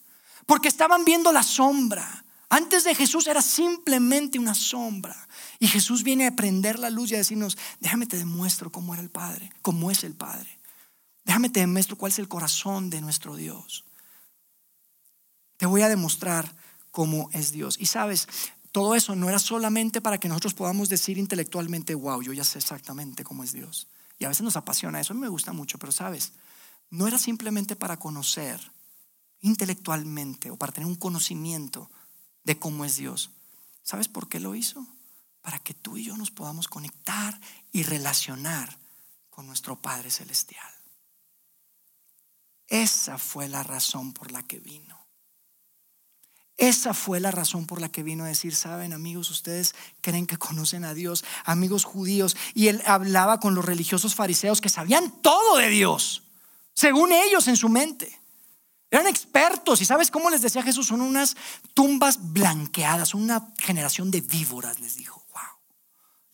porque 0.47 0.69
estaban 0.69 1.05
viendo 1.05 1.33
la 1.33 1.43
sombra. 1.43 2.25
Antes 2.49 2.85
de 2.85 2.95
Jesús 2.95 3.27
era 3.27 3.43
simplemente 3.43 4.39
una 4.39 4.55
sombra. 4.55 5.17
Y 5.59 5.67
Jesús 5.67 6.03
viene 6.03 6.27
a 6.27 6.37
prender 6.37 6.79
la 6.79 6.91
luz 6.91 7.11
y 7.11 7.15
a 7.15 7.19
decirnos, 7.19 7.59
déjame 7.81 8.07
te 8.07 8.17
demuestro 8.17 8.71
cómo 8.71 8.95
era 8.95 9.03
el 9.03 9.11
Padre, 9.11 9.51
cómo 9.63 9.91
es 9.91 10.05
el 10.05 10.15
Padre. 10.15 10.49
Déjame 11.25 11.51
te 11.51 11.61
demuestro 11.61 11.97
cuál 11.97 12.13
es 12.13 12.21
el 12.21 12.29
corazón 12.29 12.89
de 12.89 13.01
nuestro 13.01 13.35
Dios. 13.35 13.85
Te 15.57 15.67
voy 15.67 15.83
a 15.83 15.89
demostrar 15.89 16.55
cómo 16.93 17.29
es 17.33 17.51
Dios. 17.51 17.77
Y 17.81 17.87
sabes, 17.87 18.29
todo 18.71 18.95
eso 18.95 19.17
no 19.17 19.29
era 19.29 19.41
solamente 19.41 20.01
para 20.01 20.19
que 20.19 20.29
nosotros 20.29 20.55
podamos 20.55 20.89
decir 20.89 21.19
intelectualmente, 21.19 21.95
wow, 21.95 22.23
yo 22.23 22.33
ya 22.33 22.45
sé 22.45 22.59
exactamente 22.59 23.25
cómo 23.25 23.43
es 23.43 23.53
Dios. 23.53 23.89
Y 24.19 24.25
a 24.25 24.29
veces 24.29 24.45
nos 24.45 24.57
apasiona 24.57 25.01
eso, 25.01 25.13
a 25.13 25.17
mí 25.17 25.21
me 25.21 25.29
gusta 25.29 25.53
mucho, 25.53 25.79
pero 25.79 25.93
sabes, 25.93 26.33
no 26.91 27.09
era 27.09 27.19
simplemente 27.19 27.75
para 27.75 27.99
conocer 27.99 28.61
intelectualmente 29.41 30.51
o 30.51 30.57
para 30.57 30.73
tener 30.73 30.89
un 30.89 30.97
conocimiento 30.97 31.91
de 32.45 32.59
cómo 32.59 32.85
es 32.85 32.97
Dios. 32.97 33.31
¿Sabes 33.83 34.09
por 34.09 34.29
qué 34.29 34.41
lo 34.41 34.55
hizo? 34.55 34.87
Para 35.43 35.59
que 35.59 35.75
tú 35.75 35.97
y 35.97 36.05
yo 36.05 36.17
nos 36.17 36.31
podamos 36.31 36.69
conectar 36.69 37.41
y 37.73 37.83
relacionar 37.83 38.77
con 39.31 39.47
nuestro 39.47 39.77
Padre 39.77 40.11
Celestial. 40.11 40.73
Esa 42.69 43.19
fue 43.19 43.49
la 43.49 43.63
razón 43.63 44.13
por 44.13 44.33
la 44.33 44.43
que 44.43 44.59
vino. 44.59 45.07
Esa 46.57 46.95
fue 46.95 47.21
la 47.21 47.31
razón 47.31 47.67
por 47.67 47.81
la 47.81 47.91
que 47.91 48.03
vino 48.03 48.25
a 48.25 48.29
decir, 48.29 48.55
saben 48.55 48.95
amigos, 48.95 49.31
ustedes 49.31 49.75
creen 50.01 50.27
que 50.27 50.39
conocen 50.39 50.85
a 50.85 50.95
Dios, 50.95 51.23
amigos 51.45 51.85
judíos, 51.85 52.35
y 52.55 52.69
él 52.69 52.83
hablaba 52.87 53.41
con 53.41 53.55
los 53.55 53.65
religiosos 53.65 54.15
fariseos 54.15 54.63
que 54.63 54.71
sabían 54.71 55.11
todo 55.21 55.59
de 55.59 55.69
Dios, 55.69 56.23
según 56.73 57.13
ellos 57.13 57.47
en 57.49 57.57
su 57.57 57.69
mente. 57.69 58.19
Eran 58.91 59.07
expertos 59.07 59.81
y 59.81 59.85
sabes 59.85 60.11
cómo 60.11 60.31
les 60.31 60.43
decía 60.43 60.63
Jesús, 60.63 60.87
son 60.87 61.01
unas 61.01 61.37
tumbas 61.75 62.33
blanqueadas, 62.33 63.15
una 63.15 63.49
generación 63.59 64.11
de 64.11 64.21
víboras, 64.21 64.81
les 64.81 64.97
dijo. 64.97 65.27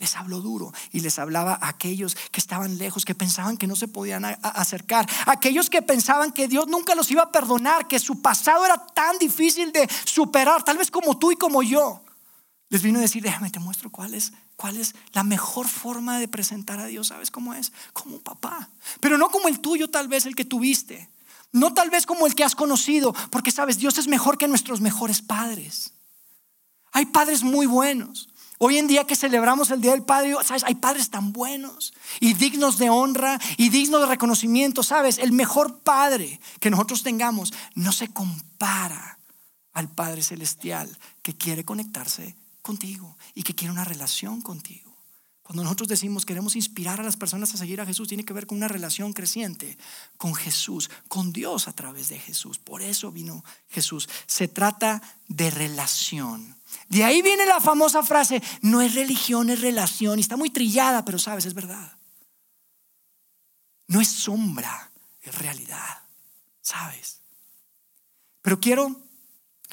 Les 0.02 0.16
habló 0.16 0.40
duro 0.40 0.72
y 0.90 0.98
les 0.98 1.20
hablaba 1.20 1.52
a 1.62 1.68
aquellos 1.68 2.16
que 2.32 2.40
estaban 2.40 2.76
lejos, 2.76 3.04
que 3.04 3.14
pensaban 3.14 3.56
que 3.56 3.68
no 3.68 3.76
se 3.76 3.86
podían 3.86 4.24
acercar, 4.24 5.08
aquellos 5.26 5.70
que 5.70 5.80
pensaban 5.80 6.32
que 6.32 6.48
Dios 6.48 6.66
nunca 6.66 6.96
los 6.96 7.08
iba 7.12 7.22
a 7.22 7.30
perdonar, 7.30 7.86
que 7.86 8.00
su 8.00 8.20
pasado 8.20 8.64
era 8.64 8.84
tan 8.84 9.16
difícil 9.18 9.70
de 9.70 9.88
superar, 10.04 10.64
tal 10.64 10.76
vez 10.76 10.90
como 10.90 11.16
tú 11.20 11.30
y 11.30 11.36
como 11.36 11.62
yo. 11.62 12.02
Les 12.68 12.82
vino 12.82 12.98
a 12.98 13.02
decir, 13.02 13.22
déjame, 13.22 13.50
te 13.50 13.60
muestro 13.60 13.90
cuál 13.90 14.14
es, 14.14 14.32
cuál 14.56 14.76
es 14.76 14.96
la 15.12 15.22
mejor 15.22 15.68
forma 15.68 16.18
de 16.18 16.26
presentar 16.26 16.80
a 16.80 16.86
Dios, 16.86 17.06
¿sabes 17.06 17.30
cómo 17.30 17.54
es? 17.54 17.72
Como 17.92 18.16
un 18.16 18.22
papá, 18.22 18.70
pero 18.98 19.16
no 19.18 19.28
como 19.28 19.46
el 19.46 19.60
tuyo 19.60 19.88
tal 19.88 20.08
vez, 20.08 20.26
el 20.26 20.34
que 20.34 20.44
tuviste, 20.44 21.08
no 21.52 21.74
tal 21.74 21.90
vez 21.90 22.06
como 22.06 22.26
el 22.26 22.34
que 22.34 22.44
has 22.44 22.54
conocido, 22.54 23.14
porque 23.30 23.50
sabes, 23.50 23.78
Dios 23.78 23.98
es 23.98 24.08
mejor 24.08 24.38
que 24.38 24.48
nuestros 24.48 24.80
mejores 24.80 25.22
padres. 25.22 25.92
Hay 26.92 27.06
padres 27.06 27.42
muy 27.42 27.66
buenos. 27.66 28.28
Hoy 28.58 28.78
en 28.78 28.86
día 28.86 29.04
que 29.04 29.16
celebramos 29.16 29.70
el 29.70 29.80
Día 29.80 29.90
del 29.90 30.04
Padre, 30.04 30.36
¿sabes? 30.44 30.62
Hay 30.62 30.76
padres 30.76 31.10
tan 31.10 31.32
buenos 31.32 31.92
y 32.20 32.34
dignos 32.34 32.78
de 32.78 32.90
honra 32.90 33.40
y 33.56 33.70
dignos 33.70 34.02
de 34.02 34.06
reconocimiento, 34.06 34.84
¿sabes? 34.84 35.18
El 35.18 35.32
mejor 35.32 35.80
padre 35.80 36.40
que 36.60 36.70
nosotros 36.70 37.02
tengamos 37.02 37.52
no 37.74 37.90
se 37.90 38.08
compara 38.08 39.18
al 39.72 39.88
Padre 39.88 40.22
Celestial 40.22 40.96
que 41.22 41.36
quiere 41.36 41.64
conectarse 41.64 42.36
contigo 42.62 43.16
y 43.34 43.42
que 43.42 43.54
quiere 43.54 43.72
una 43.72 43.84
relación 43.84 44.40
contigo. 44.40 44.91
Cuando 45.42 45.64
nosotros 45.64 45.88
decimos 45.88 46.24
queremos 46.24 46.54
inspirar 46.54 47.00
a 47.00 47.02
las 47.02 47.16
personas 47.16 47.52
a 47.52 47.56
seguir 47.56 47.80
a 47.80 47.86
Jesús, 47.86 48.08
tiene 48.08 48.24
que 48.24 48.32
ver 48.32 48.46
con 48.46 48.58
una 48.58 48.68
relación 48.68 49.12
creciente 49.12 49.76
con 50.16 50.34
Jesús, 50.34 50.88
con 51.08 51.32
Dios 51.32 51.66
a 51.66 51.72
través 51.72 52.08
de 52.08 52.18
Jesús. 52.18 52.58
Por 52.58 52.80
eso 52.80 53.10
vino 53.10 53.44
Jesús. 53.68 54.08
Se 54.26 54.46
trata 54.46 55.02
de 55.26 55.50
relación. 55.50 56.56
De 56.88 57.04
ahí 57.04 57.22
viene 57.22 57.44
la 57.44 57.60
famosa 57.60 58.02
frase, 58.02 58.40
no 58.62 58.80
es 58.80 58.94
religión, 58.94 59.50
es 59.50 59.60
relación. 59.60 60.18
Y 60.18 60.22
está 60.22 60.36
muy 60.36 60.50
trillada, 60.50 61.04
pero 61.04 61.18
sabes, 61.18 61.44
es 61.44 61.54
verdad. 61.54 61.98
No 63.88 64.00
es 64.00 64.08
sombra, 64.08 64.92
es 65.22 65.36
realidad. 65.36 66.02
¿Sabes? 66.60 67.20
Pero 68.42 68.60
quiero, 68.60 69.00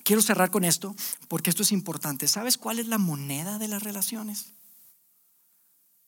quiero 0.04 0.22
cerrar 0.22 0.50
con 0.50 0.64
esto, 0.64 0.96
porque 1.28 1.52
esto 1.52 1.62
es 1.62 1.72
importante. 1.72 2.28
¿Sabes 2.28 2.58
cuál 2.58 2.80
es 2.80 2.88
la 2.88 2.98
moneda 2.98 3.60
de 3.60 3.68
las 3.68 3.84
relaciones? 3.84 4.54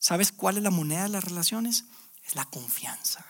¿Sabes 0.02 0.32
cuál 0.32 0.56
es 0.56 0.64
la 0.64 0.72
moneda 0.72 1.04
de 1.04 1.10
las 1.10 1.22
relaciones? 1.22 1.84
Es 2.24 2.34
la 2.34 2.44
confianza. 2.44 3.24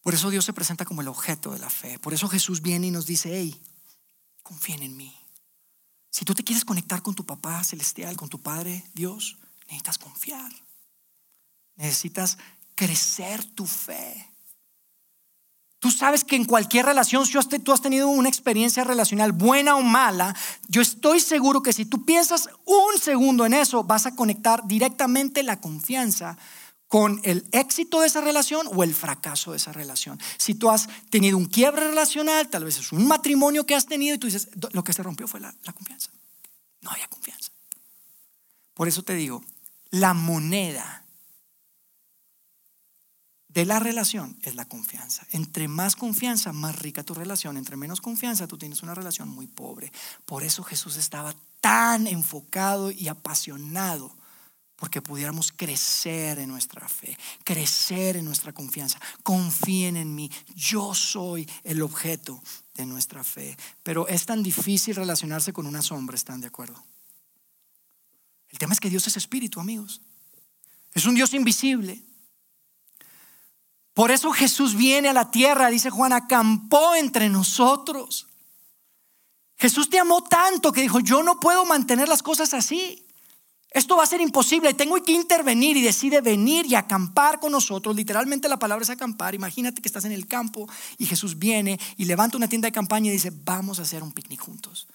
Por 0.00 0.14
eso 0.14 0.30
Dios 0.30 0.46
se 0.46 0.54
presenta 0.54 0.86
como 0.86 1.02
el 1.02 1.08
objeto 1.08 1.52
de 1.52 1.58
la 1.58 1.68
fe. 1.68 1.98
Por 1.98 2.14
eso 2.14 2.30
Jesús 2.30 2.62
viene 2.62 2.86
y 2.86 2.90
nos 2.90 3.04
dice, 3.04 3.30
hey, 3.30 3.60
confíen 4.42 4.82
en 4.82 4.96
mí. 4.96 5.14
Si 6.08 6.24
tú 6.24 6.34
te 6.34 6.44
quieres 6.44 6.64
conectar 6.64 7.02
con 7.02 7.14
tu 7.14 7.26
papá 7.26 7.62
celestial, 7.62 8.16
con 8.16 8.30
tu 8.30 8.40
Padre 8.40 8.86
Dios, 8.94 9.36
necesitas 9.66 9.98
confiar. 9.98 10.50
Necesitas 11.76 12.38
crecer 12.74 13.44
tu 13.44 13.66
fe. 13.66 14.30
Tú 15.80 15.92
sabes 15.92 16.24
que 16.24 16.34
en 16.34 16.44
cualquier 16.44 16.86
relación, 16.86 17.24
si 17.24 17.58
tú 17.60 17.72
has 17.72 17.80
tenido 17.80 18.08
una 18.08 18.28
experiencia 18.28 18.82
relacional 18.82 19.30
buena 19.30 19.76
o 19.76 19.82
mala, 19.82 20.34
yo 20.66 20.82
estoy 20.82 21.20
seguro 21.20 21.62
que 21.62 21.72
si 21.72 21.84
tú 21.84 22.04
piensas 22.04 22.48
un 22.64 22.98
segundo 23.00 23.46
en 23.46 23.54
eso, 23.54 23.84
vas 23.84 24.06
a 24.06 24.16
conectar 24.16 24.66
directamente 24.66 25.44
la 25.44 25.60
confianza 25.60 26.36
con 26.88 27.20
el 27.22 27.46
éxito 27.52 28.00
de 28.00 28.08
esa 28.08 28.22
relación 28.22 28.66
o 28.74 28.82
el 28.82 28.92
fracaso 28.92 29.52
de 29.52 29.58
esa 29.58 29.72
relación. 29.72 30.18
Si 30.36 30.54
tú 30.54 30.70
has 30.70 30.88
tenido 31.10 31.36
un 31.36 31.46
quiebre 31.46 31.86
relacional, 31.86 32.48
tal 32.48 32.64
vez 32.64 32.78
es 32.78 32.92
un 32.92 33.06
matrimonio 33.06 33.64
que 33.64 33.76
has 33.76 33.86
tenido 33.86 34.16
y 34.16 34.18
tú 34.18 34.26
dices, 34.26 34.48
lo 34.72 34.82
que 34.82 34.92
se 34.92 35.02
rompió 35.02 35.28
fue 35.28 35.38
la, 35.38 35.54
la 35.62 35.72
confianza. 35.72 36.10
No 36.80 36.90
había 36.90 37.06
confianza. 37.06 37.52
Por 38.74 38.88
eso 38.88 39.02
te 39.02 39.14
digo, 39.14 39.44
la 39.90 40.14
moneda 40.14 41.04
de 43.58 43.66
la 43.66 43.80
relación 43.80 44.36
es 44.42 44.54
la 44.54 44.66
confianza. 44.66 45.26
Entre 45.32 45.66
más 45.66 45.96
confianza, 45.96 46.52
más 46.52 46.78
rica 46.78 47.02
tu 47.02 47.12
relación. 47.12 47.56
Entre 47.56 47.74
menos 47.74 48.00
confianza, 48.00 48.46
tú 48.46 48.56
tienes 48.56 48.84
una 48.84 48.94
relación 48.94 49.28
muy 49.28 49.48
pobre. 49.48 49.90
Por 50.26 50.44
eso 50.44 50.62
Jesús 50.62 50.96
estaba 50.96 51.34
tan 51.60 52.06
enfocado 52.06 52.92
y 52.92 53.08
apasionado 53.08 54.14
porque 54.76 55.02
pudiéramos 55.02 55.50
crecer 55.50 56.38
en 56.38 56.50
nuestra 56.50 56.86
fe, 56.86 57.18
crecer 57.42 58.16
en 58.16 58.26
nuestra 58.26 58.52
confianza. 58.52 59.00
Confíen 59.24 59.96
en 59.96 60.14
mí, 60.14 60.30
yo 60.54 60.94
soy 60.94 61.48
el 61.64 61.82
objeto 61.82 62.40
de 62.76 62.86
nuestra 62.86 63.24
fe. 63.24 63.58
Pero 63.82 64.06
es 64.06 64.24
tan 64.24 64.44
difícil 64.44 64.94
relacionarse 64.94 65.52
con 65.52 65.66
una 65.66 65.82
sombra, 65.82 66.14
¿están 66.14 66.40
de 66.40 66.46
acuerdo? 66.46 66.80
El 68.50 68.58
tema 68.58 68.72
es 68.72 68.78
que 68.78 68.88
Dios 68.88 69.04
es 69.08 69.16
espíritu, 69.16 69.58
amigos. 69.58 70.00
Es 70.94 71.06
un 71.06 71.16
Dios 71.16 71.34
invisible. 71.34 72.04
Por 73.98 74.12
eso 74.12 74.30
Jesús 74.30 74.76
viene 74.76 75.08
a 75.08 75.12
la 75.12 75.28
tierra, 75.28 75.70
dice 75.70 75.90
Juan, 75.90 76.12
acampó 76.12 76.94
entre 76.94 77.28
nosotros. 77.28 78.28
Jesús 79.56 79.90
te 79.90 79.98
amó 79.98 80.22
tanto 80.22 80.70
que 80.70 80.82
dijo, 80.82 81.00
yo 81.00 81.24
no 81.24 81.40
puedo 81.40 81.64
mantener 81.64 82.08
las 82.08 82.22
cosas 82.22 82.54
así. 82.54 83.04
Esto 83.72 83.96
va 83.96 84.04
a 84.04 84.06
ser 84.06 84.20
imposible, 84.20 84.72
tengo 84.72 85.02
que 85.02 85.10
intervenir 85.10 85.76
y 85.76 85.82
decide 85.82 86.20
venir 86.20 86.64
y 86.66 86.76
acampar 86.76 87.40
con 87.40 87.50
nosotros. 87.50 87.96
Literalmente 87.96 88.48
la 88.48 88.60
palabra 88.60 88.84
es 88.84 88.90
acampar. 88.90 89.34
Imagínate 89.34 89.82
que 89.82 89.88
estás 89.88 90.04
en 90.04 90.12
el 90.12 90.28
campo 90.28 90.68
y 90.96 91.04
Jesús 91.04 91.36
viene 91.36 91.80
y 91.96 92.04
levanta 92.04 92.36
una 92.36 92.48
tienda 92.48 92.68
de 92.68 92.72
campaña 92.72 93.08
y 93.08 93.14
dice, 93.14 93.32
vamos 93.34 93.80
a 93.80 93.82
hacer 93.82 94.04
un 94.04 94.12
picnic 94.12 94.40
juntos. 94.40 94.86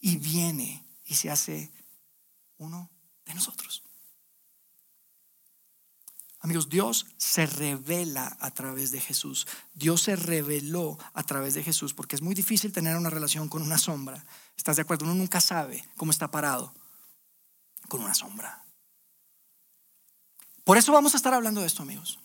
Y 0.00 0.16
viene 0.16 0.84
y 1.04 1.14
se 1.14 1.30
hace 1.30 1.70
uno 2.58 2.90
de 3.24 3.34
nosotros. 3.34 3.85
Amigos, 6.46 6.68
Dios 6.68 7.06
se 7.16 7.44
revela 7.44 8.36
a 8.38 8.52
través 8.52 8.92
de 8.92 9.00
Jesús. 9.00 9.48
Dios 9.74 10.02
se 10.02 10.14
reveló 10.14 10.96
a 11.12 11.24
través 11.24 11.54
de 11.54 11.64
Jesús 11.64 11.92
porque 11.92 12.14
es 12.14 12.22
muy 12.22 12.36
difícil 12.36 12.70
tener 12.70 12.96
una 12.96 13.10
relación 13.10 13.48
con 13.48 13.62
una 13.62 13.78
sombra. 13.78 14.24
¿Estás 14.56 14.76
de 14.76 14.82
acuerdo? 14.82 15.06
Uno 15.06 15.16
nunca 15.16 15.40
sabe 15.40 15.84
cómo 15.96 16.12
está 16.12 16.30
parado 16.30 16.72
con 17.88 18.00
una 18.00 18.14
sombra. 18.14 18.62
Por 20.62 20.76
eso 20.76 20.92
vamos 20.92 21.14
a 21.14 21.16
estar 21.16 21.34
hablando 21.34 21.62
de 21.62 21.66
esto, 21.66 21.82
amigos. 21.82 22.20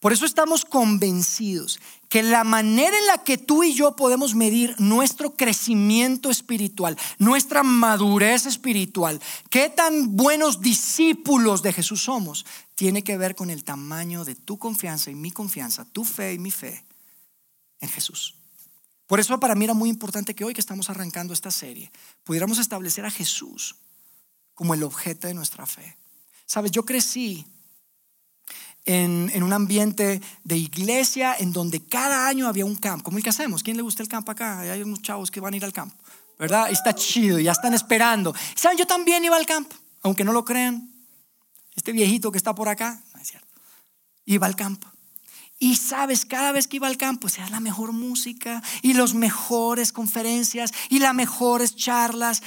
Por 0.00 0.12
eso 0.12 0.26
estamos 0.26 0.64
convencidos 0.64 1.80
que 2.08 2.22
la 2.22 2.44
manera 2.44 2.96
en 2.96 3.06
la 3.06 3.24
que 3.24 3.38
tú 3.38 3.64
y 3.64 3.72
yo 3.72 3.96
podemos 3.96 4.34
medir 4.34 4.74
nuestro 4.78 5.34
crecimiento 5.34 6.30
espiritual, 6.30 6.98
nuestra 7.18 7.62
madurez 7.62 8.46
espiritual, 8.46 9.20
qué 9.48 9.70
tan 9.70 10.16
buenos 10.16 10.60
discípulos 10.60 11.62
de 11.62 11.72
Jesús 11.72 12.02
somos, 12.02 12.44
tiene 12.74 13.04
que 13.04 13.16
ver 13.16 13.34
con 13.34 13.50
el 13.50 13.64
tamaño 13.64 14.24
de 14.24 14.34
tu 14.34 14.58
confianza 14.58 15.10
y 15.10 15.14
mi 15.14 15.30
confianza, 15.30 15.84
tu 15.84 16.04
fe 16.04 16.34
y 16.34 16.38
mi 16.38 16.50
fe 16.50 16.84
en 17.80 17.88
Jesús. 17.88 18.34
Por 19.06 19.20
eso 19.20 19.38
para 19.38 19.54
mí 19.54 19.64
era 19.64 19.74
muy 19.74 19.90
importante 19.90 20.34
que 20.34 20.44
hoy 20.44 20.54
que 20.54 20.60
estamos 20.60 20.88
arrancando 20.88 21.34
esta 21.34 21.50
serie, 21.50 21.92
pudiéramos 22.24 22.58
establecer 22.58 23.04
a 23.04 23.10
Jesús 23.10 23.76
como 24.54 24.74
el 24.74 24.82
objeto 24.82 25.26
de 25.26 25.34
nuestra 25.34 25.66
fe. 25.66 25.96
Sabes, 26.46 26.70
yo 26.70 26.84
crecí 26.84 27.44
en, 28.84 29.42
un 29.42 29.52
ambiente 29.52 30.20
de 30.44 30.56
iglesia 30.56 31.36
en 31.38 31.52
donde 31.52 31.84
cada 31.84 32.26
año 32.26 32.48
había 32.48 32.64
un 32.64 32.76
campo, 32.76 33.04
como 33.04 33.18
el 33.18 33.24
que 33.24 33.30
hacemos. 33.30 33.62
¿Quién 33.62 33.76
le 33.76 33.82
gusta 33.82 34.02
el 34.02 34.08
campo 34.08 34.32
acá? 34.32 34.60
Hay 34.60 34.82
unos 34.82 35.02
chavos 35.02 35.30
que 35.30 35.40
van 35.40 35.54
a 35.54 35.56
ir 35.56 35.64
al 35.64 35.72
campo, 35.72 35.96
¿verdad? 36.38 36.70
Está 36.70 36.94
chido, 36.94 37.38
ya 37.38 37.52
están 37.52 37.74
esperando. 37.74 38.34
¿Saben? 38.54 38.78
Yo 38.78 38.86
también 38.86 39.24
iba 39.24 39.36
al 39.36 39.46
campo, 39.46 39.74
aunque 40.02 40.24
no 40.24 40.32
lo 40.32 40.44
crean. 40.44 40.91
Este 41.82 41.90
viejito 41.90 42.30
que 42.30 42.38
está 42.38 42.54
por 42.54 42.68
acá, 42.68 43.02
no 43.12 43.20
es 43.20 43.26
cierto, 43.26 43.60
iba 44.24 44.46
al 44.46 44.54
campo. 44.54 44.86
Y 45.58 45.74
sabes, 45.74 46.24
cada 46.24 46.52
vez 46.52 46.68
que 46.68 46.76
iba 46.76 46.86
al 46.86 46.96
campo, 46.96 47.28
se 47.28 47.36
sea 47.36 47.50
la 47.50 47.58
mejor 47.58 47.90
música 47.90 48.62
y 48.82 48.92
las 48.92 49.14
mejores 49.14 49.90
conferencias 49.90 50.70
y 50.90 51.00
las 51.00 51.12
mejores 51.12 51.74
charlas. 51.74 52.40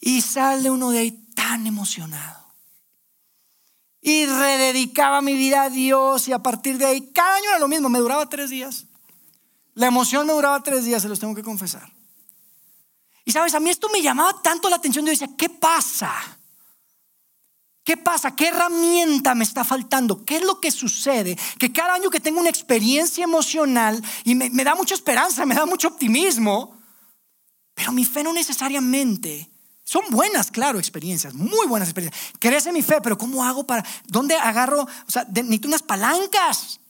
Y 0.00 0.20
sale 0.20 0.68
uno 0.68 0.90
de 0.90 0.98
ahí 0.98 1.12
tan 1.34 1.66
emocionado. 1.66 2.44
y 4.02 4.26
rededicaba 4.26 5.22
mi 5.22 5.32
vida 5.32 5.62
a 5.62 5.70
Dios 5.70 6.28
y 6.28 6.32
a 6.32 6.40
partir 6.40 6.76
de 6.76 6.84
ahí, 6.84 7.10
cada 7.14 7.36
año 7.36 7.48
era 7.48 7.58
lo 7.58 7.68
mismo, 7.68 7.88
me 7.88 8.00
duraba 8.00 8.28
tres 8.28 8.50
días. 8.50 8.84
La 9.72 9.86
emoción 9.86 10.26
me 10.26 10.34
duraba 10.34 10.62
tres 10.62 10.84
días, 10.84 11.00
se 11.00 11.08
los 11.08 11.18
tengo 11.18 11.34
que 11.34 11.42
confesar. 11.42 11.90
Y 13.24 13.32
sabes, 13.32 13.54
a 13.54 13.60
mí 13.60 13.70
esto 13.70 13.88
me 13.88 14.02
llamaba 14.02 14.42
tanto 14.42 14.68
la 14.68 14.76
atención, 14.76 15.06
yo 15.06 15.10
decía, 15.10 15.30
¿qué 15.38 15.48
pasa? 15.48 16.12
¿Qué 17.84 17.98
pasa? 17.98 18.34
¿Qué 18.34 18.48
herramienta 18.48 19.34
me 19.34 19.44
está 19.44 19.62
faltando? 19.62 20.24
¿Qué 20.24 20.36
es 20.36 20.42
lo 20.42 20.58
que 20.58 20.70
sucede? 20.70 21.38
Que 21.58 21.70
cada 21.70 21.92
año 21.92 22.08
que 22.08 22.18
tengo 22.18 22.40
una 22.40 22.48
experiencia 22.48 23.22
emocional 23.22 24.02
y 24.24 24.34
me, 24.34 24.64
da 24.64 24.74
mucha 24.74 24.94
esperanza, 24.94 25.44
me 25.44 25.54
da 25.54 25.66
mucho 25.66 25.88
optimismo, 25.88 26.78
pero 27.74 27.92
mi 27.92 28.06
fe 28.06 28.22
no 28.22 28.32
necesariamente 28.32 29.50
son 29.84 30.04
buenas, 30.08 30.50
claro, 30.50 30.78
experiencias, 30.78 31.34
muy 31.34 31.66
buenas 31.66 31.88
experiencias. 31.90 32.32
Crece 32.38 32.72
mi 32.72 32.80
fe, 32.80 33.02
pero 33.02 33.18
¿cómo 33.18 33.44
hago 33.44 33.66
para, 33.66 33.84
dónde 34.06 34.34
agarro? 34.34 34.80
O 34.80 35.10
sea, 35.10 35.26
necesito 35.30 35.68
unas 35.68 35.82
palancas 35.82 36.80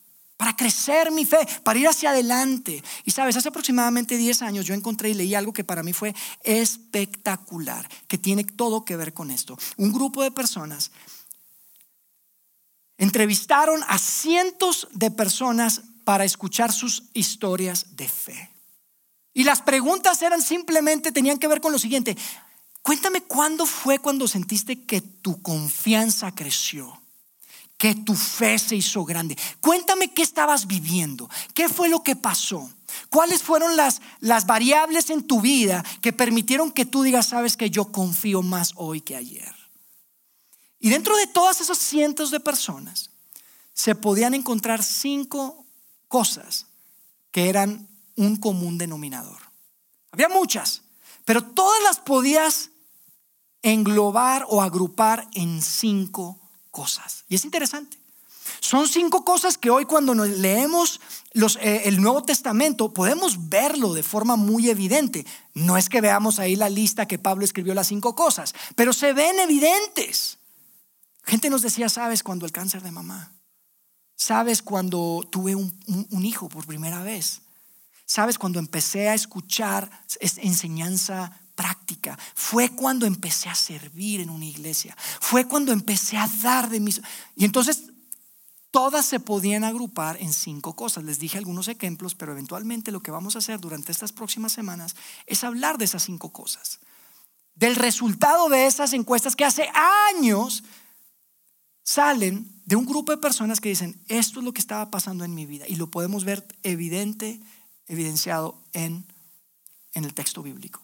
para 0.44 0.57
crecer 0.57 1.11
mi 1.11 1.24
fe, 1.24 1.38
para 1.62 1.78
ir 1.78 1.88
hacia 1.88 2.11
adelante. 2.11 2.85
Y 3.07 3.11
sabes, 3.12 3.35
hace 3.35 3.48
aproximadamente 3.48 4.18
10 4.18 4.42
años 4.42 4.66
yo 4.66 4.74
encontré 4.74 5.09
y 5.09 5.14
leí 5.14 5.35
algo 5.35 5.54
que 5.54 5.64
para 5.64 5.83
mí 5.83 5.94
fue 5.94 6.14
espectacular, 6.42 7.88
que 8.07 8.18
tiene 8.18 8.44
todo 8.44 8.85
que 8.85 8.94
ver 8.94 9.14
con 9.14 9.30
esto. 9.30 9.57
Un 9.78 9.90
grupo 9.90 10.22
de 10.22 10.30
personas 10.30 10.90
entrevistaron 12.98 13.80
a 13.88 13.96
cientos 13.96 14.87
de 14.92 15.11
personas 15.11 15.80
para 16.04 16.26
escuchar 16.26 16.74
sus 16.74 17.04
historias 17.14 17.96
de 17.96 18.07
fe. 18.07 18.50
Y 19.33 19.44
las 19.44 19.62
preguntas 19.62 20.20
eran 20.20 20.42
simplemente, 20.42 21.11
tenían 21.11 21.38
que 21.38 21.48
ver 21.48 21.62
con 21.62 21.72
lo 21.72 21.78
siguiente. 21.78 22.18
Cuéntame 22.83 23.22
cuándo 23.22 23.64
fue 23.64 23.98
cuando 23.98 24.28
sentiste 24.28 24.85
que 24.85 25.00
tu 25.00 25.40
confianza 25.40 26.35
creció 26.35 27.00
que 27.77 27.95
tu 27.95 28.15
fe 28.15 28.59
se 28.59 28.77
hizo 28.77 29.05
grande. 29.05 29.37
Cuéntame 29.61 30.13
qué 30.13 30.23
estabas 30.23 30.67
viviendo, 30.67 31.29
qué 31.55 31.69
fue 31.69 31.89
lo 31.89 32.03
que 32.03 32.17
pasó, 32.17 32.71
cuáles 33.11 33.43
fueron 33.43 33.77
las, 33.77 34.01
las 34.21 34.47
variables 34.47 35.11
en 35.11 35.27
tu 35.27 35.41
vida 35.41 35.85
que 36.01 36.13
permitieron 36.13 36.71
que 36.71 36.87
tú 36.87 37.03
digas, 37.03 37.27
sabes 37.27 37.57
que 37.57 37.71
yo 37.71 37.91
confío 37.91 38.43
más 38.43 38.73
hoy 38.77 39.01
que 39.01 39.17
ayer. 39.17 39.55
Y 40.79 40.91
dentro 40.91 41.17
de 41.17 41.27
todas 41.27 41.61
esas 41.61 41.79
cientos 41.79 42.31
de 42.31 42.41
personas 42.41 43.11
se 43.73 43.95
podían 43.95 44.35
encontrar 44.35 44.83
cinco 44.83 45.65
cosas 46.09 46.67
que 47.31 47.49
eran 47.49 47.89
un 48.17 48.37
común 48.37 48.79
denominador. 48.79 49.39
Había 50.13 50.29
muchas, 50.29 50.83
pero 51.25 51.43
todas 51.43 51.83
las 51.83 51.99
podías 51.99 52.71
englobar 53.63 54.47
o 54.49 54.63
agrupar 54.63 55.29
en 55.33 55.61
cinco 55.61 56.39
cosas. 56.75 57.25
Y 57.29 57.37
es 57.37 57.45
interesante. 57.45 57.97
Son 58.61 58.89
cinco 58.89 59.25
cosas 59.25 59.57
que 59.57 59.71
hoy 59.71 59.87
cuando 59.87 60.13
leemos 60.15 61.01
eh, 61.61 61.83
el 61.85 62.01
Nuevo 62.03 62.25
Testamento 62.25 62.93
podemos 62.93 63.49
verlo 63.49 63.95
de 63.95 64.03
forma 64.03 64.37
muy 64.37 64.69
evidente. 64.69 65.25
No 65.55 65.77
es 65.77 65.89
que 65.89 66.01
veamos 66.01 66.39
ahí 66.39 66.57
la 66.57 66.69
lista 66.69 67.07
que 67.07 67.19
Pablo 67.19 67.45
escribió 67.45 67.73
las 67.75 67.87
cinco 67.87 68.15
cosas, 68.15 68.55
pero 68.75 68.93
se 68.93 69.13
ven 69.13 69.39
evidentes. 69.39 70.39
Gente 71.23 71.49
nos 71.49 71.63
decía, 71.63 71.89
¿sabes 71.89 72.23
cuando 72.23 72.45
el 72.45 72.53
cáncer 72.53 72.83
de 72.83 72.91
mamá? 72.91 73.33
¿Sabes 74.17 74.61
cuando 74.61 75.27
tuve 75.31 75.55
un, 75.55 75.73
un 76.11 76.25
hijo 76.25 76.49
por 76.49 76.67
primera 76.67 77.03
vez? 77.03 77.41
¿Sabes 78.05 78.39
cuando 78.39 78.59
empecé 78.59 79.09
a 79.09 79.15
escuchar 79.15 79.91
enseñanza 80.21 81.41
práctica. 81.55 82.19
Fue 82.35 82.71
cuando 82.71 83.07
empecé 83.07 83.49
a 83.49 83.55
servir 83.55 84.21
en 84.21 84.31
una 84.31 84.45
iglesia. 84.45 84.97
Fue 85.21 85.47
cuando 85.47 85.73
empecé 85.73 86.17
a 86.17 86.29
dar 86.43 86.69
de 86.69 86.81
mis... 86.81 87.01
Y 87.37 87.45
entonces 87.45 87.85
todas 88.71 89.07
se 89.07 89.21
podían 89.21 89.62
agrupar 89.62 90.21
en 90.21 90.33
cinco 90.33 90.75
cosas. 90.75 91.05
Les 91.05 91.19
dije 91.19 91.38
algunos 91.38 91.69
ejemplos, 91.69 92.14
pero 92.14 92.33
eventualmente 92.33 92.90
lo 92.90 93.01
que 93.01 93.12
vamos 93.12 93.37
a 93.37 93.38
hacer 93.38 93.61
durante 93.61 93.93
estas 93.93 94.12
próximas 94.12 94.53
semanas 94.53 94.97
es 95.27 95.45
hablar 95.45 95.79
de 95.79 95.85
esas 95.85 96.03
cinco 96.03 96.33
cosas. 96.33 96.81
Del 97.55 97.77
resultado 97.77 98.49
de 98.49 98.67
esas 98.67 98.93
encuestas 98.93 99.37
que 99.37 99.45
hace 99.45 99.69
años 100.11 100.64
salen 101.85 102.51
de 102.64 102.75
un 102.75 102.87
grupo 102.87 103.12
de 103.12 103.19
personas 103.19 103.61
que 103.61 103.69
dicen, 103.69 104.03
esto 104.09 104.40
es 104.40 104.45
lo 104.45 104.53
que 104.53 104.61
estaba 104.61 104.90
pasando 104.90 105.25
en 105.25 105.35
mi 105.35 105.47
vida. 105.47 105.67
Y 105.69 105.77
lo 105.77 105.90
podemos 105.90 106.25
ver 106.25 106.45
evidente, 106.64 107.40
evidenciado 107.87 108.61
en, 108.73 109.07
en 109.93 110.05
el 110.05 110.14
texto 110.14 110.43
bíblico. 110.43 110.83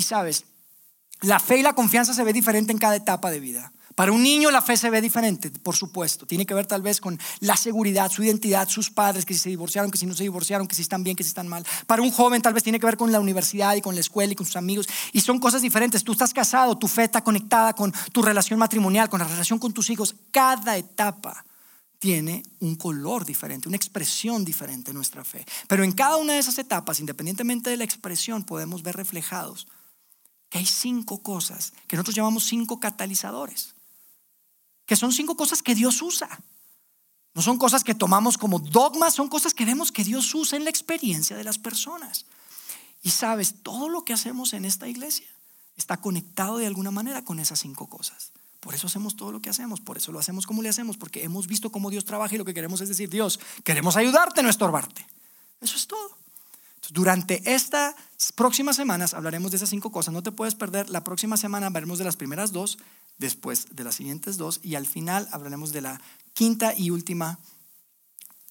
Y 0.00 0.02
sabes, 0.02 0.46
la 1.20 1.38
fe 1.38 1.58
y 1.58 1.62
la 1.62 1.74
confianza 1.74 2.14
se 2.14 2.24
ve 2.24 2.32
diferente 2.32 2.72
en 2.72 2.78
cada 2.78 2.96
etapa 2.96 3.30
de 3.30 3.38
vida. 3.38 3.70
Para 3.94 4.12
un 4.12 4.22
niño 4.22 4.50
la 4.50 4.62
fe 4.62 4.78
se 4.78 4.88
ve 4.88 5.02
diferente, 5.02 5.50
por 5.50 5.76
supuesto. 5.76 6.24
Tiene 6.24 6.46
que 6.46 6.54
ver 6.54 6.64
tal 6.64 6.80
vez 6.80 7.02
con 7.02 7.18
la 7.40 7.54
seguridad, 7.54 8.10
su 8.10 8.22
identidad, 8.22 8.66
sus 8.66 8.88
padres, 8.88 9.26
que 9.26 9.34
si 9.34 9.40
se 9.40 9.50
divorciaron, 9.50 9.90
que 9.90 9.98
si 9.98 10.06
no 10.06 10.14
se 10.14 10.22
divorciaron, 10.22 10.66
que 10.66 10.74
si 10.74 10.80
están 10.80 11.04
bien, 11.04 11.16
que 11.16 11.22
si 11.22 11.28
están 11.28 11.48
mal. 11.48 11.66
Para 11.86 12.00
un 12.00 12.10
joven 12.10 12.40
tal 12.40 12.54
vez 12.54 12.62
tiene 12.62 12.80
que 12.80 12.86
ver 12.86 12.96
con 12.96 13.12
la 13.12 13.20
universidad 13.20 13.74
y 13.74 13.82
con 13.82 13.94
la 13.94 14.00
escuela 14.00 14.32
y 14.32 14.36
con 14.36 14.46
sus 14.46 14.56
amigos. 14.56 14.88
Y 15.12 15.20
son 15.20 15.38
cosas 15.38 15.60
diferentes. 15.60 16.02
Tú 16.02 16.12
estás 16.12 16.32
casado, 16.32 16.78
tu 16.78 16.88
fe 16.88 17.04
está 17.04 17.22
conectada 17.22 17.74
con 17.74 17.92
tu 18.10 18.22
relación 18.22 18.58
matrimonial, 18.58 19.10
con 19.10 19.18
la 19.18 19.28
relación 19.28 19.58
con 19.58 19.74
tus 19.74 19.90
hijos. 19.90 20.16
Cada 20.30 20.78
etapa 20.78 21.44
tiene 21.98 22.42
un 22.60 22.76
color 22.76 23.26
diferente, 23.26 23.68
una 23.68 23.76
expresión 23.76 24.46
diferente 24.46 24.92
en 24.92 24.96
nuestra 24.96 25.24
fe. 25.24 25.44
Pero 25.68 25.84
en 25.84 25.92
cada 25.92 26.16
una 26.16 26.32
de 26.32 26.38
esas 26.38 26.56
etapas, 26.58 27.00
independientemente 27.00 27.68
de 27.68 27.76
la 27.76 27.84
expresión, 27.84 28.44
podemos 28.44 28.82
ver 28.82 28.96
reflejados 28.96 29.66
que 30.50 30.58
hay 30.58 30.66
cinco 30.66 31.22
cosas 31.22 31.72
que 31.86 31.96
nosotros 31.96 32.16
llamamos 32.16 32.44
cinco 32.44 32.80
catalizadores, 32.80 33.74
que 34.84 34.96
son 34.96 35.12
cinco 35.12 35.36
cosas 35.36 35.62
que 35.62 35.74
Dios 35.74 36.02
usa. 36.02 36.28
No 37.32 37.42
son 37.42 37.58
cosas 37.58 37.84
que 37.84 37.94
tomamos 37.94 38.36
como 38.36 38.58
dogmas, 38.58 39.14
son 39.14 39.28
cosas 39.28 39.54
que 39.54 39.64
vemos 39.64 39.92
que 39.92 40.02
Dios 40.02 40.34
usa 40.34 40.58
en 40.58 40.64
la 40.64 40.70
experiencia 40.70 41.36
de 41.36 41.44
las 41.44 41.58
personas. 41.58 42.26
Y 43.02 43.10
sabes, 43.10 43.62
todo 43.62 43.88
lo 43.88 44.04
que 44.04 44.12
hacemos 44.12 44.52
en 44.52 44.64
esta 44.64 44.88
iglesia 44.88 45.28
está 45.76 45.98
conectado 45.98 46.58
de 46.58 46.66
alguna 46.66 46.90
manera 46.90 47.24
con 47.24 47.38
esas 47.38 47.60
cinco 47.60 47.88
cosas. 47.88 48.32
Por 48.58 48.74
eso 48.74 48.88
hacemos 48.88 49.16
todo 49.16 49.30
lo 49.30 49.40
que 49.40 49.48
hacemos, 49.48 49.80
por 49.80 49.96
eso 49.96 50.10
lo 50.10 50.18
hacemos 50.18 50.46
como 50.46 50.60
le 50.60 50.68
hacemos, 50.68 50.98
porque 50.98 51.22
hemos 51.22 51.46
visto 51.46 51.70
cómo 51.70 51.88
Dios 51.88 52.04
trabaja 52.04 52.34
y 52.34 52.38
lo 52.38 52.44
que 52.44 52.52
queremos 52.52 52.80
es 52.80 52.88
decir, 52.88 53.08
Dios, 53.08 53.38
queremos 53.62 53.96
ayudarte, 53.96 54.42
no 54.42 54.50
estorbarte. 54.50 55.06
Eso 55.60 55.76
es 55.76 55.86
todo. 55.86 56.18
Durante 56.88 57.42
estas 57.44 57.94
próximas 58.34 58.76
semanas 58.76 59.14
hablaremos 59.14 59.50
de 59.50 59.58
esas 59.58 59.68
cinco 59.68 59.92
cosas. 59.92 60.14
No 60.14 60.22
te 60.22 60.32
puedes 60.32 60.54
perder. 60.54 60.90
La 60.90 61.04
próxima 61.04 61.36
semana 61.36 61.66
hablaremos 61.66 61.98
de 61.98 62.04
las 62.04 62.16
primeras 62.16 62.52
dos, 62.52 62.78
después 63.18 63.76
de 63.76 63.84
las 63.84 63.94
siguientes 63.94 64.38
dos 64.38 64.60
y 64.62 64.74
al 64.74 64.86
final 64.86 65.28
hablaremos 65.30 65.72
de 65.72 65.82
la 65.82 66.00
quinta 66.32 66.74
y 66.74 66.90
última 66.90 67.38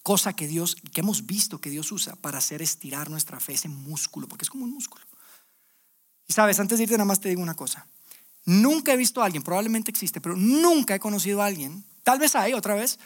cosa 0.03 0.33
que 0.33 0.47
Dios, 0.47 0.75
que 0.93 1.01
hemos 1.01 1.25
visto 1.25 1.59
que 1.59 1.69
Dios 1.69 1.91
usa 1.91 2.15
para 2.15 2.37
hacer 2.37 2.61
estirar 2.61 3.09
nuestra 3.09 3.39
fe, 3.39 3.53
ese 3.53 3.67
músculo, 3.67 4.27
porque 4.27 4.43
es 4.43 4.49
como 4.49 4.63
un 4.63 4.73
músculo. 4.73 5.03
Y 6.27 6.33
sabes, 6.33 6.59
antes 6.59 6.77
de 6.77 6.83
irte 6.83 6.95
nada 6.95 7.05
más 7.05 7.19
te 7.19 7.29
digo 7.29 7.41
una 7.41 7.55
cosa. 7.55 7.87
Nunca 8.45 8.93
he 8.93 8.97
visto 8.97 9.21
a 9.21 9.25
alguien, 9.25 9.43
probablemente 9.43 9.91
existe, 9.91 10.21
pero 10.21 10.35
nunca 10.35 10.95
he 10.95 10.99
conocido 10.99 11.41
a 11.41 11.47
alguien, 11.47 11.83
tal 12.03 12.19
vez 12.19 12.35
hay 12.35 12.53
otra 12.53 12.75
vez, 12.75 12.99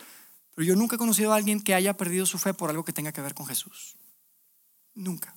pero 0.54 0.66
yo 0.66 0.76
nunca 0.76 0.96
he 0.96 1.00
conocido 1.00 1.34
a 1.34 1.38
alguien 1.38 1.62
que 1.62 1.74
haya 1.74 1.96
perdido 1.96 2.26
su 2.26 2.38
fe 2.38 2.54
por 2.54 2.70
algo 2.70 2.86
que 2.86 2.94
tenga 2.94 3.12
que 3.12 3.22
ver 3.22 3.34
con 3.34 3.48
Jesús. 3.48 3.96
Nunca. 4.96 5.36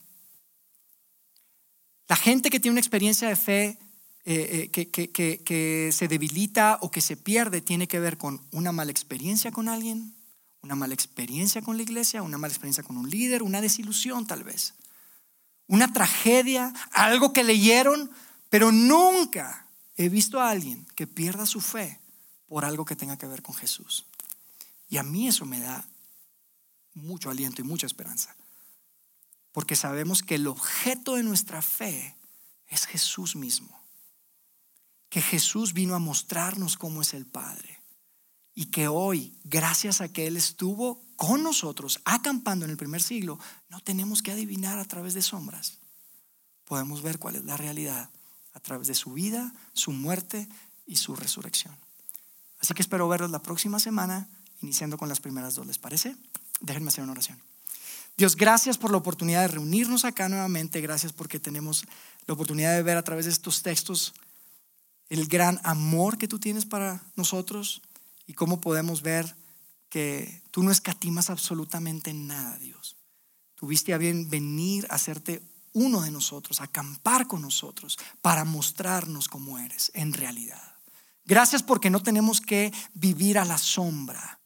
La 2.08 2.16
gente 2.16 2.50
que 2.50 2.60
tiene 2.60 2.74
una 2.74 2.80
experiencia 2.80 3.28
de 3.28 3.36
fe 3.36 3.78
eh, 4.24 4.70
eh, 4.74 4.90
que, 4.90 5.90
se 5.92 6.08
debilita 6.08 6.78
o 6.82 6.90
que 6.90 7.00
se 7.00 7.16
pierde 7.16 7.60
tiene 7.60 7.88
que 7.88 8.00
ver 8.00 8.16
con 8.18 8.40
una 8.52 8.72
mala 8.72 8.90
experiencia 8.90 9.50
con 9.50 9.68
alguien, 9.68 10.14
una 10.62 10.74
mala 10.74 10.94
experiencia 10.94 11.62
con 11.62 11.76
la 11.76 11.82
iglesia, 11.82 12.22
una 12.22 12.38
mala 12.38 12.52
experiencia 12.52 12.82
con 12.82 12.96
un 12.96 13.10
líder, 13.10 13.42
una 13.42 13.60
desilusión 13.60 14.26
tal 14.26 14.44
vez, 14.44 14.74
una 15.66 15.92
tragedia, 15.92 16.72
algo 16.92 17.32
que 17.32 17.44
leyeron, 17.44 18.10
pero 18.50 18.70
nunca 18.70 19.66
he 19.96 20.08
visto 20.08 20.40
a 20.40 20.50
alguien 20.50 20.86
que 20.94 21.06
pierda 21.06 21.46
su 21.46 21.60
fe 21.60 22.00
por 22.46 22.64
algo 22.64 22.84
que 22.84 22.94
tenga 22.94 23.16
que 23.16 23.26
ver 23.26 23.42
con 23.42 23.54
Jesús. 23.54 24.06
Y 24.88 24.98
a 24.98 25.02
mí 25.02 25.26
eso 25.26 25.44
me 25.44 25.58
da 25.58 25.84
mucho 26.94 27.30
aliento 27.30 27.62
y 27.62 27.64
mucha 27.64 27.86
esperanza 27.86 28.36
porque 29.56 29.74
sabemos 29.74 30.22
que 30.22 30.34
el 30.34 30.48
objeto 30.48 31.14
de 31.14 31.22
nuestra 31.22 31.62
fe 31.62 32.14
es 32.68 32.84
Jesús 32.84 33.36
mismo. 33.36 33.80
Que 35.08 35.22
Jesús 35.22 35.72
vino 35.72 35.94
a 35.94 35.98
mostrarnos 35.98 36.76
cómo 36.76 37.00
es 37.00 37.14
el 37.14 37.24
Padre. 37.24 37.80
Y 38.54 38.66
que 38.66 38.86
hoy, 38.86 39.34
gracias 39.44 40.02
a 40.02 40.12
que 40.12 40.26
Él 40.26 40.36
estuvo 40.36 41.02
con 41.16 41.42
nosotros, 41.42 42.02
acampando 42.04 42.66
en 42.66 42.70
el 42.70 42.76
primer 42.76 43.02
siglo, 43.02 43.38
no 43.70 43.80
tenemos 43.80 44.20
que 44.20 44.32
adivinar 44.32 44.78
a 44.78 44.84
través 44.84 45.14
de 45.14 45.22
sombras. 45.22 45.78
Podemos 46.66 47.00
ver 47.00 47.18
cuál 47.18 47.36
es 47.36 47.44
la 47.46 47.56
realidad 47.56 48.10
a 48.52 48.60
través 48.60 48.88
de 48.88 48.94
su 48.94 49.14
vida, 49.14 49.54
su 49.72 49.90
muerte 49.90 50.50
y 50.86 50.96
su 50.96 51.16
resurrección. 51.16 51.74
Así 52.60 52.74
que 52.74 52.82
espero 52.82 53.08
verlos 53.08 53.30
la 53.30 53.40
próxima 53.40 53.80
semana, 53.80 54.28
iniciando 54.60 54.98
con 54.98 55.08
las 55.08 55.20
primeras 55.20 55.54
dos. 55.54 55.66
¿Les 55.66 55.78
parece? 55.78 56.14
Déjenme 56.60 56.88
hacer 56.88 57.04
una 57.04 57.12
oración. 57.12 57.45
Dios, 58.16 58.34
gracias 58.34 58.78
por 58.78 58.90
la 58.90 58.96
oportunidad 58.96 59.42
de 59.42 59.48
reunirnos 59.48 60.06
acá 60.06 60.28
nuevamente. 60.30 60.80
Gracias 60.80 61.12
porque 61.12 61.38
tenemos 61.38 61.84
la 62.26 62.32
oportunidad 62.32 62.74
de 62.74 62.82
ver 62.82 62.96
a 62.96 63.02
través 63.02 63.26
de 63.26 63.30
estos 63.30 63.62
textos 63.62 64.14
el 65.10 65.26
gran 65.26 65.60
amor 65.64 66.16
que 66.16 66.26
tú 66.26 66.38
tienes 66.38 66.64
para 66.64 67.02
nosotros 67.14 67.82
y 68.26 68.32
cómo 68.32 68.60
podemos 68.60 69.02
ver 69.02 69.36
que 69.90 70.42
tú 70.50 70.62
no 70.62 70.70
escatimas 70.70 71.28
absolutamente 71.28 72.14
nada, 72.14 72.58
Dios. 72.58 72.96
Tuviste 73.54 73.92
a 73.92 73.98
bien 73.98 74.30
venir 74.30 74.86
a 74.88 74.94
hacerte 74.94 75.42
uno 75.74 76.00
de 76.00 76.10
nosotros, 76.10 76.62
acampar 76.62 77.26
con 77.26 77.42
nosotros, 77.42 77.98
para 78.22 78.44
mostrarnos 78.44 79.28
cómo 79.28 79.58
eres 79.58 79.92
en 79.94 80.14
realidad. 80.14 80.74
Gracias 81.26 81.62
porque 81.62 81.90
no 81.90 82.02
tenemos 82.02 82.40
que 82.40 82.72
vivir 82.94 83.38
a 83.38 83.44
la 83.44 83.58
sombra 83.58 84.40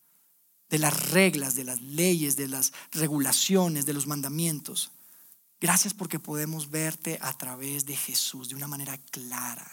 de 0.70 0.78
las 0.78 1.10
reglas, 1.10 1.54
de 1.54 1.64
las 1.64 1.80
leyes, 1.82 2.36
de 2.36 2.48
las 2.48 2.72
regulaciones, 2.92 3.84
de 3.84 3.92
los 3.92 4.06
mandamientos. 4.06 4.92
Gracias 5.60 5.92
porque 5.92 6.18
podemos 6.18 6.70
verte 6.70 7.18
a 7.20 7.36
través 7.36 7.84
de 7.84 7.96
Jesús 7.96 8.48
de 8.48 8.54
una 8.54 8.68
manera 8.68 8.96
clara. 9.10 9.68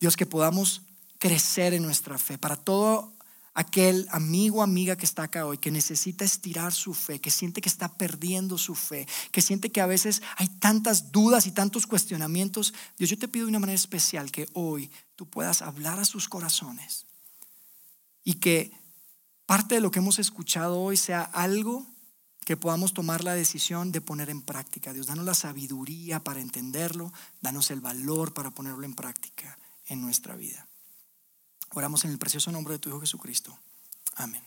Dios, 0.00 0.16
que 0.16 0.26
podamos 0.26 0.82
crecer 1.18 1.74
en 1.74 1.82
nuestra 1.82 2.18
fe. 2.18 2.38
Para 2.38 2.56
todo 2.56 3.12
aquel 3.52 4.08
amigo 4.10 4.58
o 4.58 4.62
amiga 4.62 4.96
que 4.96 5.04
está 5.04 5.24
acá 5.24 5.44
hoy, 5.44 5.58
que 5.58 5.70
necesita 5.70 6.24
estirar 6.24 6.72
su 6.72 6.94
fe, 6.94 7.20
que 7.20 7.30
siente 7.30 7.60
que 7.60 7.68
está 7.68 7.92
perdiendo 7.98 8.56
su 8.56 8.74
fe, 8.74 9.06
que 9.30 9.42
siente 9.42 9.70
que 9.70 9.80
a 9.80 9.86
veces 9.86 10.22
hay 10.36 10.48
tantas 10.48 11.12
dudas 11.12 11.46
y 11.46 11.52
tantos 11.52 11.86
cuestionamientos, 11.86 12.72
Dios, 12.96 13.10
yo 13.10 13.18
te 13.18 13.28
pido 13.28 13.44
de 13.44 13.50
una 13.50 13.58
manera 13.58 13.74
especial 13.74 14.32
que 14.32 14.48
hoy 14.54 14.90
tú 15.14 15.26
puedas 15.26 15.62
hablar 15.62 16.00
a 16.00 16.04
sus 16.04 16.28
corazones 16.28 17.06
y 18.24 18.34
que 18.34 18.72
parte 19.50 19.74
de 19.74 19.80
lo 19.80 19.90
que 19.90 19.98
hemos 19.98 20.20
escuchado 20.20 20.80
hoy 20.80 20.96
sea 20.96 21.22
algo 21.22 21.84
que 22.44 22.56
podamos 22.56 22.94
tomar 22.94 23.24
la 23.24 23.34
decisión 23.34 23.90
de 23.90 24.00
poner 24.00 24.30
en 24.30 24.42
práctica. 24.42 24.92
Dios, 24.92 25.08
danos 25.08 25.24
la 25.24 25.34
sabiduría 25.34 26.20
para 26.20 26.38
entenderlo, 26.38 27.12
danos 27.40 27.72
el 27.72 27.80
valor 27.80 28.32
para 28.32 28.52
ponerlo 28.52 28.84
en 28.84 28.94
práctica 28.94 29.58
en 29.86 30.02
nuestra 30.02 30.36
vida. 30.36 30.68
Oramos 31.72 32.04
en 32.04 32.12
el 32.12 32.18
precioso 32.18 32.52
nombre 32.52 32.74
de 32.74 32.78
tu 32.78 32.90
Hijo 32.90 33.00
Jesucristo. 33.00 33.58
Amén. 34.14 34.40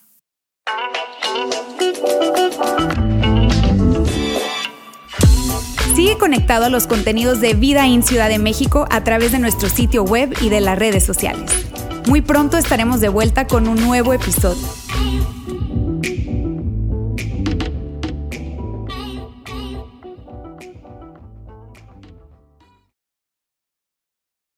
Sigue 5.98 6.18
conectado 6.18 6.64
a 6.64 6.70
los 6.70 6.88
contenidos 6.88 7.42
de 7.42 7.56
Vida 7.56 7.88
en 7.88 8.04
Ciudad 8.04 8.30
de 8.30 8.40
México 8.40 8.88
a 8.90 9.04
través 9.04 9.34
de 9.34 9.40
nuestro 9.40 9.70
sitio 9.70 10.04
web 10.04 10.34
y 10.40 10.48
de 10.48 10.62
las 10.62 10.80
redes 10.80 11.06
sociales. 11.06 11.52
Muy 12.08 12.22
pronto 12.22 12.58
estaremos 12.58 13.02
de 13.02 13.10
vuelta 13.10 13.48
con 13.48 13.68
un 13.68 13.82
nuevo 13.82 14.14
episodio. 14.14 14.83
you. 15.02 15.43